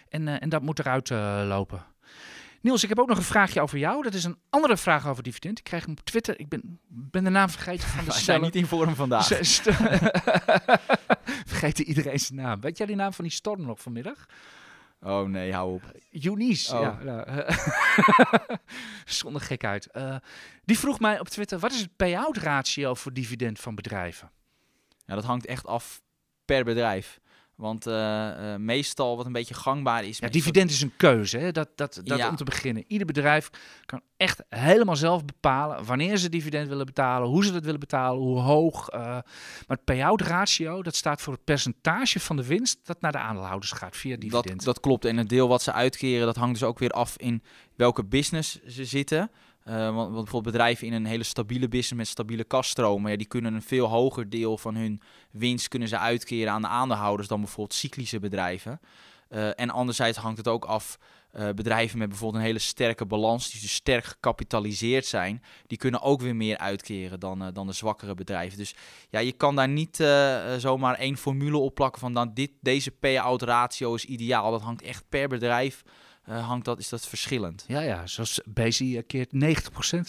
[0.08, 1.10] En, eh, en dat moet eruit
[1.46, 1.84] lopen.
[2.60, 4.02] Niels, ik heb ook nog een vraagje over jou.
[4.02, 5.58] Dat is een andere vraag over dividend.
[5.58, 6.40] Ik kreeg hem op Twitter.
[6.40, 9.26] Ik ben, ben de naam vergeten van de Wij zijn niet in vorm vandaag.
[11.46, 12.60] Vergeten iedereen zijn naam.
[12.60, 14.26] Weet jij die naam van die storm nog vanmiddag?
[15.06, 15.82] Oh nee, hou op.
[16.10, 16.74] Eunice.
[16.74, 16.80] Oh.
[16.80, 17.44] Ja, nou,
[19.04, 19.90] zonder gekheid.
[19.90, 20.16] Eh
[20.64, 24.30] die vroeg mij op Twitter, wat is het payout ratio voor dividend van bedrijven?
[25.04, 26.02] Ja, dat hangt echt af
[26.44, 27.20] per bedrijf.
[27.56, 30.18] Want eh, eh, meestal wat een beetje gangbaar is.
[30.18, 31.52] Ja, dividend is een keuze, hè?
[31.52, 32.28] Dat, dat, dat Ja.
[32.28, 32.84] om te beginnen.
[32.86, 33.50] Ieder bedrijf
[33.86, 38.20] kan echt helemaal zelf bepalen wanneer ze dividend willen betalen, hoe ze dat willen betalen,
[38.20, 38.88] hoe hoog.
[38.88, 39.00] eh.
[39.00, 39.24] maar
[39.66, 43.72] het payout ratio, dat staat voor het percentage van de winst dat naar de aandeelhouders
[43.72, 44.56] gaat via dividend.
[44.56, 45.04] Dat, dat klopt.
[45.04, 47.42] En het deel wat ze uitkeren, dat hangt dus ook weer af in
[47.74, 49.30] welke business ze zitten.
[49.66, 53.26] Eh, want, want bijvoorbeeld bedrijven in een hele stabiele business met stabiele kaststromen, ja, die
[53.26, 55.00] kunnen een veel hoger deel van hun
[55.30, 58.80] winst kunnen ze uitkeren aan de aandeelhouders dan bijvoorbeeld cyclische bedrijven.
[59.28, 60.98] Eh, en anderzijds hangt het ook af,
[61.30, 66.02] eh, bedrijven met bijvoorbeeld een hele sterke balans, die dus sterk gecapitaliseerd zijn, die kunnen
[66.02, 68.58] ook weer meer uitkeren dan, dan de zwakkere bedrijven.
[68.58, 68.74] Dus
[69.10, 69.96] ja, je kan daar niet
[70.58, 74.50] zomaar één formule op plakken van dan dit, deze payout ratio is ideaal.
[74.50, 75.82] Dat hangt echt per bedrijf,
[76.26, 77.64] eh, hangt dat, is dat verschillend.
[77.68, 79.38] Ja, ja, zoals Bezi keert 90%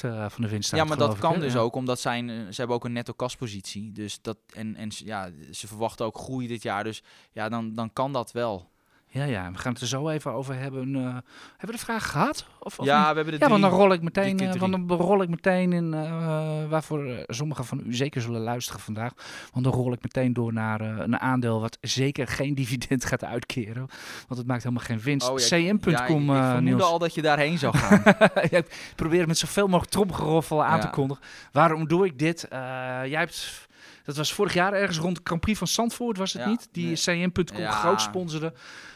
[0.02, 1.60] eh, van de winst uit, Ja, maar dat ik, kan dus Ja.
[1.60, 3.92] ook, omdat zijn, eh, ze hebben ook een netto kaspositie.
[3.92, 6.84] Dus dat, en, en ze- ja, ze verwachten ook groei dit jaar.
[6.84, 8.70] Dus ja, dan, dan kan dat wel.
[9.10, 10.96] Ja, ja, we gaan het er zo even over hebben.
[10.96, 11.22] eh, hebben
[11.60, 12.46] we de vraag gehad?
[12.60, 13.10] Of, of ja, niet?
[13.10, 15.74] we hebben de ja want dan rol ik meteen, eh, want dan rol ik meteen
[15.74, 19.14] in, eh, waarvoor sommigen van u zeker zullen luisteren vandaag.
[19.54, 23.88] Want dan rol ik meteen door naar een aandeel wat zeker geen dividend gaat uitkeren.
[24.28, 25.30] Want het maakt helemaal geen winst.
[25.30, 26.82] Oh, ja, CM.com, ja, ik, ik Niels.
[26.82, 28.02] al dat je daarheen zou gaan.
[28.52, 30.82] Ja, ik probeer met zoveel mogelijk tromgeroffel aan Ja.
[30.82, 31.24] te kondigen.
[31.52, 32.46] Waarom doe ik dit?
[32.50, 33.67] Jij hebt...
[34.08, 36.68] Dat was vorig jaar ergens rond de Grand Prix van Zandvoort, was het Ja, niet?
[36.72, 36.96] Die nee.
[36.96, 37.72] CM.com Ja.
[37.72, 38.54] groot sponsorde.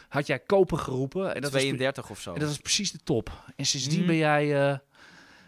[0.08, 1.34] Had jij kopen geroepen.
[1.34, 2.32] En dat, was, 32 of zo.
[2.32, 3.30] en dat was precies de top.
[3.56, 4.06] En sindsdien Hmm.
[4.06, 4.70] ben jij...
[4.70, 4.78] eh,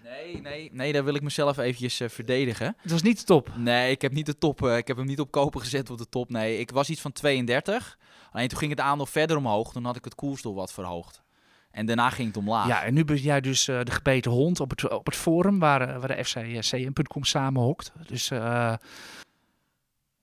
[0.03, 2.77] Nee, nee, nee, daar wil ik mezelf eventjes eh, verdedigen.
[2.83, 3.51] het was niet de top.
[3.57, 4.63] Nee, ik heb niet de top.
[4.67, 6.31] eh, ik heb hem niet op kopen gezet op de top.
[6.31, 7.99] Nee, ik was iets van 32.
[8.33, 9.73] Alleen toen ging het aandeel verder omhoog.
[9.73, 11.23] Toen had ik het koersdoel wat verhoogd.
[11.71, 12.67] En daarna ging het omlaag.
[12.67, 16.01] Ja, en nu ben jij dus de gebeten hond op het, op het forum waar,
[16.01, 17.93] waar de FC eh, CM.com samenhokt.
[18.07, 18.31] Dus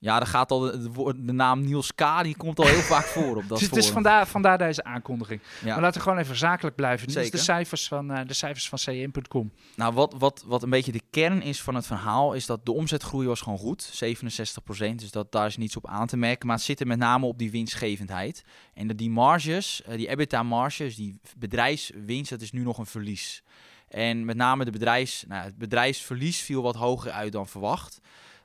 [0.01, 2.23] Ja, daar gaat al de, de, naam Niels K.
[2.23, 5.41] Die komt al heel vaak voor op dat dus, dus vandaar, vandaar deze aankondiging.
[5.59, 5.73] Ja.
[5.73, 7.07] Maar laten we gewoon even zakelijk blijven.
[7.07, 7.37] Dit is Zeker.
[7.37, 9.51] de cijfers van, eh, de cijfers van CM.com.
[9.75, 12.71] Nou, wat, wat, wat een beetje de kern is van het verhaal, is dat de
[12.71, 14.03] omzetgroei was gewoon goed.
[14.05, 16.47] 67%, dus dat, daar is niets op aan te merken.
[16.47, 18.43] Maar het zit er met name op die winstgevendheid.
[18.73, 23.43] En dat die marges, eh, die EBITDA-marges, die bedrijfswinst, dat is nu nog een verlies.
[23.87, 28.01] En met name de bedrijfs, nou, het bedrijfsverlies viel wat hoger uit dan verwacht.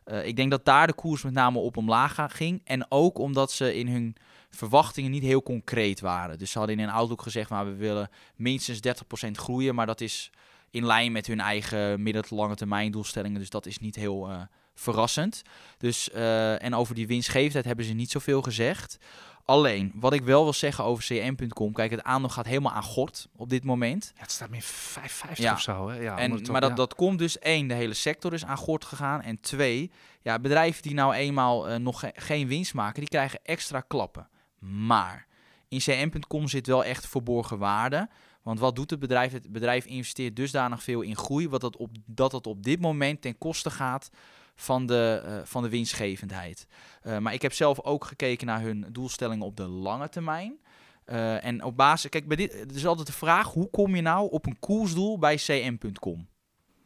[0.06, 2.60] Eh, ik denk dat daar de koers met name op omlaag ging.
[2.64, 4.16] En ook omdat ze in hun
[4.50, 6.38] verwachtingen niet heel concreet waren.
[6.38, 9.74] Dus ze hadden in een outlook gezegd, maar we willen minstens 30% groeien.
[9.74, 10.30] Maar dat is
[10.70, 13.40] in lijn met hun eigen midden- tot lange termijn doelstellingen.
[13.40, 14.40] Dus dat is niet heel eh,
[14.80, 15.42] verrassend.
[15.78, 18.96] Dus, eh, en over die winstgevendheid hebben ze niet zoveel gezegd.
[19.44, 23.28] Alleen, wat ik wel wil zeggen over cm.com, kijk, het aandeel gaat helemaal aan gort
[23.36, 24.12] op dit moment.
[24.14, 25.52] Ja, het staat meer 5,50 Ja.
[25.52, 25.88] of zo.
[25.88, 26.00] Hè?
[26.00, 26.76] Ja, en, maar dat, ja.
[26.76, 29.22] dat komt dus één, de hele sector is aan gort gegaan.
[29.22, 29.90] En twee,
[30.22, 34.28] ja, bedrijven die nou eenmaal eh, nog ge- geen winst maken, die krijgen extra klappen.
[34.58, 35.26] Maar
[35.68, 38.08] in cm.com zit wel echt verborgen waarde.
[38.42, 39.32] Want wat doet het bedrijf?
[39.32, 43.20] Het bedrijf investeert dusdanig veel in groei, wat dat, op, dat het op dit moment
[43.22, 44.10] ten koste gaat
[44.56, 46.66] van de, eh, van de winstgevendheid.
[47.02, 50.58] Eh, maar ik heb zelf ook gekeken naar hun doelstellingen op de lange termijn.
[51.04, 54.02] Eh, en op basis, kijk, bij dit, het is altijd de vraag: hoe kom je
[54.02, 56.26] nou op een koersdoel bij cm.com?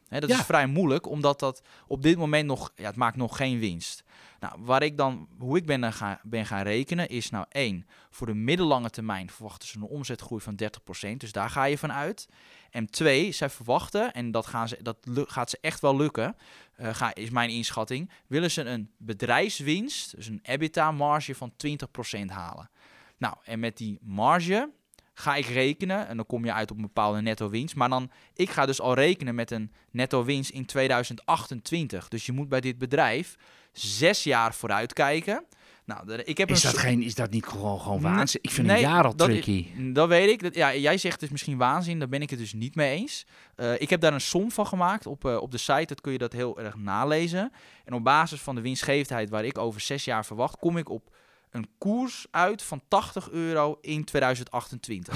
[0.09, 0.39] Hè, dat Ja.
[0.39, 4.03] is vrij moeilijk, omdat dat op dit moment nog, ja, het maakt nog geen winst.
[4.41, 7.86] Nou, waar ik dan, hoe ik ben, eh, gaan, ben gaan rekenen, is nou één,
[8.11, 11.93] voor de middellange termijn verwachten ze een omzetgroei van 30%, dus daar ga je van
[11.93, 12.28] uit.
[12.70, 16.36] En twee, zij verwachten, en dat, gaan ze, dat gaat ze echt wel lukken,
[16.76, 22.70] eh, ga, is mijn inschatting, willen ze een bedrijfswinst, dus een EBITDA-marge van 20% halen.
[23.16, 24.70] Nou, en met die marge
[25.12, 28.11] ga ik rekenen, en dan kom je uit op een bepaalde netto winst, maar dan,
[28.34, 32.09] ik ga dus al rekenen met een netto winst in 2028.
[32.09, 33.36] Dus je moet bij dit bedrijf
[33.73, 35.45] zes jaar vooruit kijken.
[35.85, 38.41] Nou, ik heb Is een dat, geen, is dat niet gewoon, gewoon waanzin?
[38.43, 39.66] Ik vind nee, een jaar al dat tricky.
[39.93, 40.43] Dat weet ik.
[40.43, 43.27] Dat, ja, jij zegt dus misschien waanzin, daar ben ik het dus niet mee eens.
[43.55, 46.12] Eh, ik heb daar een som van gemaakt op, eh, op de site, dat kun
[46.12, 47.53] je dat heel erg nalezen.
[47.85, 51.16] En op basis van de winstgevendheid waar ik over zes jaar verwacht, kom ik op
[51.51, 55.14] een koers uit van 80 euro in 2028.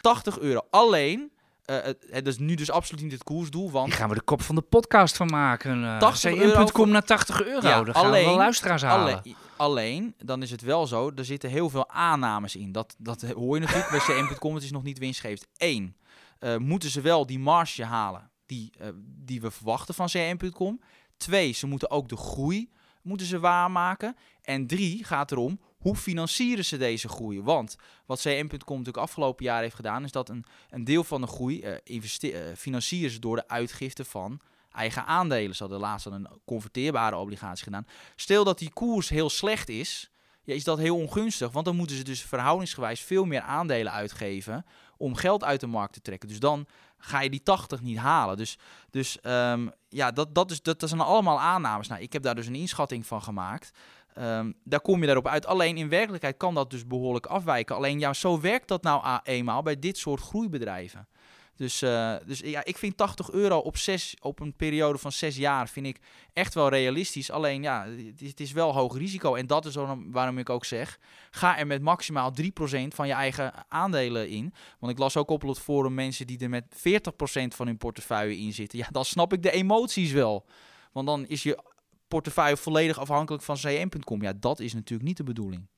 [0.00, 1.32] 80 euro alleen.
[1.68, 4.20] Eh, het, het is nu dus absoluut niet het koersdoel, want Hier gaan we de
[4.20, 5.82] kop van de podcast van maken.
[5.82, 7.68] Uh, 80 euro CM.com voor- naar 80 euro.
[7.68, 9.20] Ja, Dan gaan we wel luisteraars halen.
[9.22, 12.72] Alleen, alleen, dan is het wel zo, er zitten heel veel aannames in.
[12.72, 15.46] Dat, dat hoor je natuurlijk bij cm.com, het is nog niet winstgevend.
[15.56, 15.96] Eén,
[16.38, 20.80] eh, moeten ze wel die marge halen die, eh, die we verwachten van cm.com.
[21.16, 22.70] Twee, ze moeten ook de groei
[23.02, 24.16] moeten ze waarmaken.
[24.42, 27.42] En drie, gaat erom, hoe financieren ze deze groei?
[27.42, 27.76] Want
[28.06, 31.60] wat cm.com natuurlijk afgelopen jaar heeft gedaan, is dat een, een deel van de groei
[31.62, 34.40] eh investe- eh, financieren ze door de uitgifte van
[34.72, 35.56] eigen aandelen.
[35.56, 37.86] Ze hadden laatst een converteerbare obligatie gedaan.
[38.16, 40.10] Stel dat die koers heel slecht is,
[40.42, 41.52] ja, is dat heel ongunstig.
[41.52, 44.64] Want dan moeten ze dus verhoudingsgewijs veel meer aandelen uitgeven
[44.96, 46.28] om geld uit de markt te trekken.
[46.28, 46.66] Dus dan
[46.98, 48.36] ga je die 80 niet halen.
[48.36, 48.58] Dus,
[48.90, 51.88] dus ehm, ja, dat, dat, is, dat, dat zijn allemaal aannames.
[51.88, 53.70] Nou, ik heb daar dus een inschatting van gemaakt.
[54.18, 55.46] Ehm, daar kom je daarop uit.
[55.46, 57.76] Alleen in werkelijkheid kan dat dus behoorlijk afwijken.
[57.76, 61.08] Alleen ja, zo werkt dat nou eenmaal bij dit soort groeibedrijven.
[61.56, 65.36] Dus, eh, dus ja, ik vind 80 euro op, zes, op een periode van zes
[65.36, 65.98] jaar vind ik
[66.32, 67.30] echt wel realistisch.
[67.30, 67.86] Alleen ja,
[68.18, 69.34] het is, wel hoog risico.
[69.34, 70.98] En dat is waarom, waarom ik ook zeg,
[71.30, 74.52] ga er met maximaal 3% van je eigen aandelen in.
[74.78, 78.38] Want ik las ook op het forum mensen die er met 40% van hun portefeuille
[78.38, 78.78] in zitten.
[78.78, 80.46] Ja, dan snap ik de emoties wel.
[80.92, 81.76] Want dan is je
[82.08, 84.22] portefeuille volledig afhankelijk van cm.com.
[84.22, 85.68] Ja, dat is natuurlijk niet de bedoeling.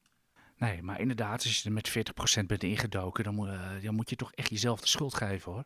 [0.60, 1.88] Nee, maar inderdaad, als je er met
[2.42, 5.52] 40% bent ingedoken, dan moet, eh, dan moet je toch echt jezelf de schuld geven
[5.52, 5.64] hoor.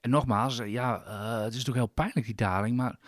[0.00, 2.98] En nogmaals, eh, ja, eh, het is natuurlijk heel pijnlijk die daling, maar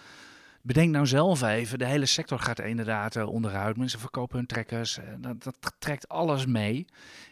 [0.62, 3.76] bedenk nou zelf even, de hele sector gaat inderdaad eh, onderuit.
[3.76, 6.86] Mensen verkopen hun trekkers, eh, dat, dat trekt alles mee.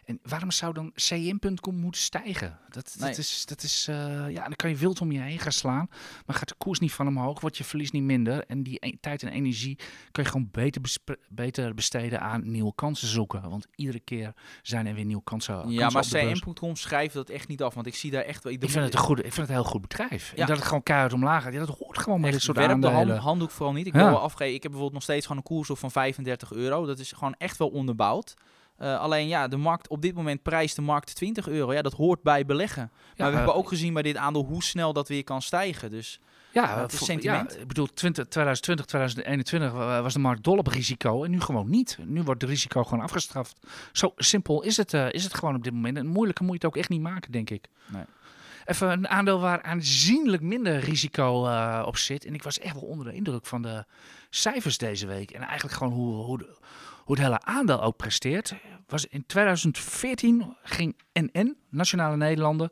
[0.04, 2.58] En waarom zou dan cm.com moeten stijgen?
[2.68, 3.08] Dat, Nee.
[3.08, 5.88] dat is, dat is eh, ja, dan kan je wild om je heen gaan slaan,
[6.26, 8.44] maar gaat de koers niet van omhoog, wordt je verlies niet minder.
[8.46, 9.78] En die e- tijd en energie
[10.10, 10.82] kun je gewoon beter,
[11.28, 13.50] beter besteden aan nieuwe kansen zoeken.
[13.50, 15.70] Want iedere keer zijn er weer nieuwe kansen.
[15.70, 17.74] Ja, maar cm.com schrijft dat echt niet af.
[17.74, 18.52] Want ik zie daar echt wel...
[18.52, 20.30] Ik vind, het een goede, ik vind het een heel goed bedrijf.
[20.30, 20.36] Ja.
[20.36, 21.52] En dat het gewoon keihard omlaag gaat.
[21.52, 23.19] Ja, dat hoort gewoon bij dit soort aandelen.
[23.20, 23.86] Hand, handdoek vooral niet.
[23.86, 23.98] Ik Ja.
[24.02, 24.54] wil wel afgeven.
[24.54, 26.86] Ik heb bijvoorbeeld nog steeds gewoon een koers op van 35 euro.
[26.86, 28.34] Dat is gewoon echt wel onderbouwd.
[28.76, 31.72] Eh, alleen ja, de markt op dit moment prijst de markt 20 euro.
[31.72, 32.90] Ja, dat hoort bij beleggen.
[32.92, 35.90] Maar Ja, we hebben ook gezien bij dit aandeel hoe snel dat weer kan stijgen.
[35.90, 36.20] Dus
[36.52, 37.52] Ja, het is sentiment.
[37.54, 41.40] Ja, ik bedoel, 20, 2020, 2021 wa- was de markt dol op risico en nu
[41.40, 41.98] gewoon niet.
[42.04, 43.56] Nu wordt het risico gewoon afgestraft.
[43.92, 45.96] Zo simpel is het, eh, is het gewoon op dit moment.
[45.96, 47.64] En moeilijker moet je het ook echt niet maken, denk ik.
[47.86, 48.02] Nee.
[48.64, 52.24] Even een aandeel waar aanzienlijk minder risico eh, op zit.
[52.24, 53.84] En ik was echt wel onder de indruk van de
[54.30, 55.30] cijfers deze week.
[55.30, 56.56] En eigenlijk gewoon hoe, hoe, de-
[57.04, 58.54] hoe het hele aandeel ook presteert.
[58.86, 62.70] Was in 2014 ging NN, Nationale Nederlanden,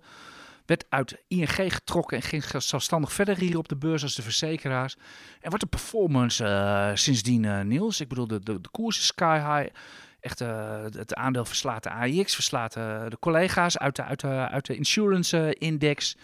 [0.69, 4.97] werd uit ING getrokken en ging zelfstandig verder hier op de beurs als de verzekeraars.
[5.41, 8.01] En wat de performance eh, sindsdien, eh, Niels.
[8.01, 9.75] Ik bedoel, de, de, de koers is sky high.
[10.21, 14.67] Echt, eh, het aandeel verslaat de AIX, verslaat de collega's uit de, uit de, uit
[14.67, 16.17] de insurance index.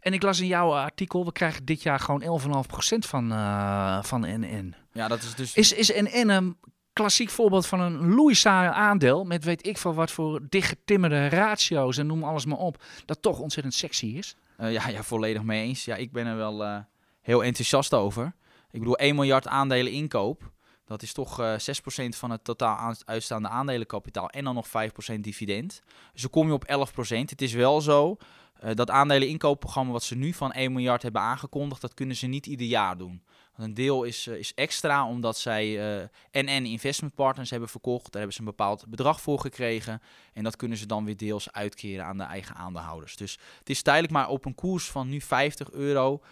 [0.00, 3.28] En ik las in jouw artikel, we krijgen dit jaar gewoon 11,5% van,
[4.04, 4.74] van NN.
[4.92, 5.54] ja, dat is dus...
[5.54, 6.56] Is, is NN een
[6.94, 12.06] klassiek voorbeeld van een Louisa aandeel met weet ik veel wat voor dichtgetimmerde ratio's en
[12.06, 14.36] noem alles maar op, dat toch ontzettend sexy is?
[14.56, 15.84] Eh, ja, ja, volledig mee eens.
[15.84, 16.78] Ja, ik ben er wel eh,
[17.20, 18.34] heel enthousiast over.
[18.70, 20.52] Ik bedoel, 1 miljard aandelen inkoop.
[20.84, 24.28] Dat is toch eh 6% van het totaal aan- uitstaande aandelenkapitaal.
[24.30, 25.82] En dan nog 5% dividend.
[26.12, 27.30] Dus dan kom je op 11%.
[27.30, 28.16] Het is wel zo.
[28.74, 32.46] dat aandelen inkoopprogramma wat ze nu van 1 miljard hebben aangekondigd, dat kunnen ze niet
[32.46, 33.22] ieder jaar doen.
[33.56, 38.04] Een deel is, eh, is extra omdat zij eh, NN Investment Partners hebben verkocht.
[38.04, 40.02] Daar hebben ze een bepaald bedrag voor gekregen.
[40.32, 43.16] En dat kunnen ze dan weer deels uitkeren aan de eigen aandeelhouders.
[43.16, 46.22] Dus het is tijdelijk maar op een koers van nu 50 euro.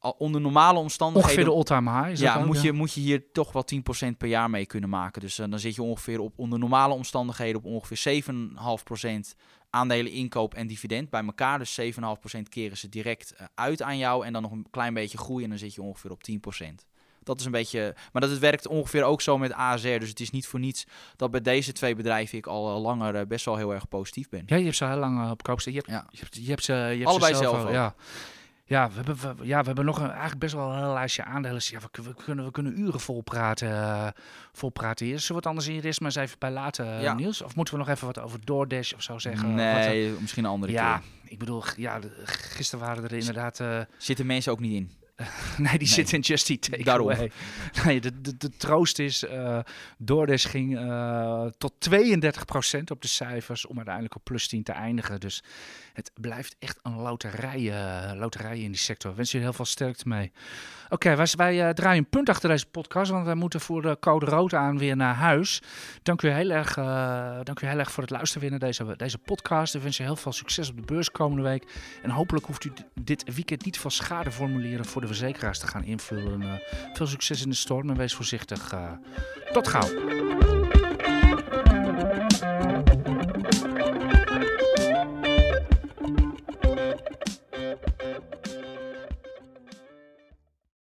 [0.00, 2.20] Onder normale omstandigheden Ongeveer de all-time high.
[2.22, 5.20] Ja, ook, moet je, moet je hier toch wel 10% per jaar mee kunnen maken.
[5.20, 9.08] Dus eh, dan zit je ongeveer op onder normale omstandigheden op ongeveer 7,5%
[9.70, 11.58] aandelen inkoop en dividend bij elkaar.
[11.58, 15.18] Dus 7,5% keren ze direct eh, uit aan jou en dan nog een klein beetje
[15.18, 16.34] groei en dan zit je ongeveer op 10%.
[17.22, 19.98] Dat is een beetje, maar dat het werkt ongeveer ook zo met ASR.
[19.98, 20.86] Dus het is niet voor niets
[21.16, 24.42] dat bij deze twee bedrijven ik al eh, langer best wel heel erg positief ben.
[24.46, 25.72] Ja, je hebt ze heel lang op koop staan.
[25.72, 26.06] Je hebt, Ja.
[26.10, 27.70] je hebt, je hebt ze, je hebt Allebei ze zelf.
[27.70, 27.94] Ja.
[28.68, 31.24] Ja, we hebben, we, ja, we hebben nog een, eigenlijk best wel een heel lijstje
[31.24, 31.60] aandelen.
[31.64, 33.68] Ja, we, we, kunnen, we kunnen uren vol praten.
[33.70, 34.06] eh,
[34.52, 35.18] vol praten hier.
[35.18, 37.14] Zullen we het anders hier eerst maar eens even bij laten, eh, Ja.
[37.14, 37.42] Niels?
[37.42, 39.46] Of moeten we nog even wat over DoorDash of zo zeggen?
[39.46, 41.32] Wat, nee, misschien een eh, andere ja, keer.
[41.32, 43.60] ik bedoel, ja, gisteren waren er inderdaad...
[43.60, 44.90] eh, Zitten mensen ook niet in.
[45.58, 47.08] nee, die zit in Just Eat Daarom.
[47.08, 47.30] Takeaway.
[47.84, 49.58] Nee, de, de, de troost is, eh
[49.98, 55.20] DoorDash ging eh, tot 32% op de cijfers om uiteindelijk op plus 10 te eindigen.
[55.20, 55.42] Dus
[55.98, 59.10] het blijft echt een loterij, eh, loterij in die sector.
[59.10, 60.32] Ik wens jullie heel veel sterkte mee.
[60.88, 64.26] Oké, wij, eh, draaien een punt achter deze podcast, want wij moeten voor de code
[64.26, 65.62] rood aan weer naar huis.
[66.02, 68.96] Dank u heel erg, eh, dank u heel erg voor het luisteren weer naar deze,
[68.96, 69.74] deze podcast.
[69.74, 71.64] Ik wens je heel veel succes op de beurs komende week.
[72.02, 76.62] En hopelijk hoeft u dit weekend niet van schadeformulieren voor de verzekeraars te gaan invullen.
[76.92, 78.74] Veel succes in de storm en wees voorzichtig.
[79.52, 80.57] Tot gauw.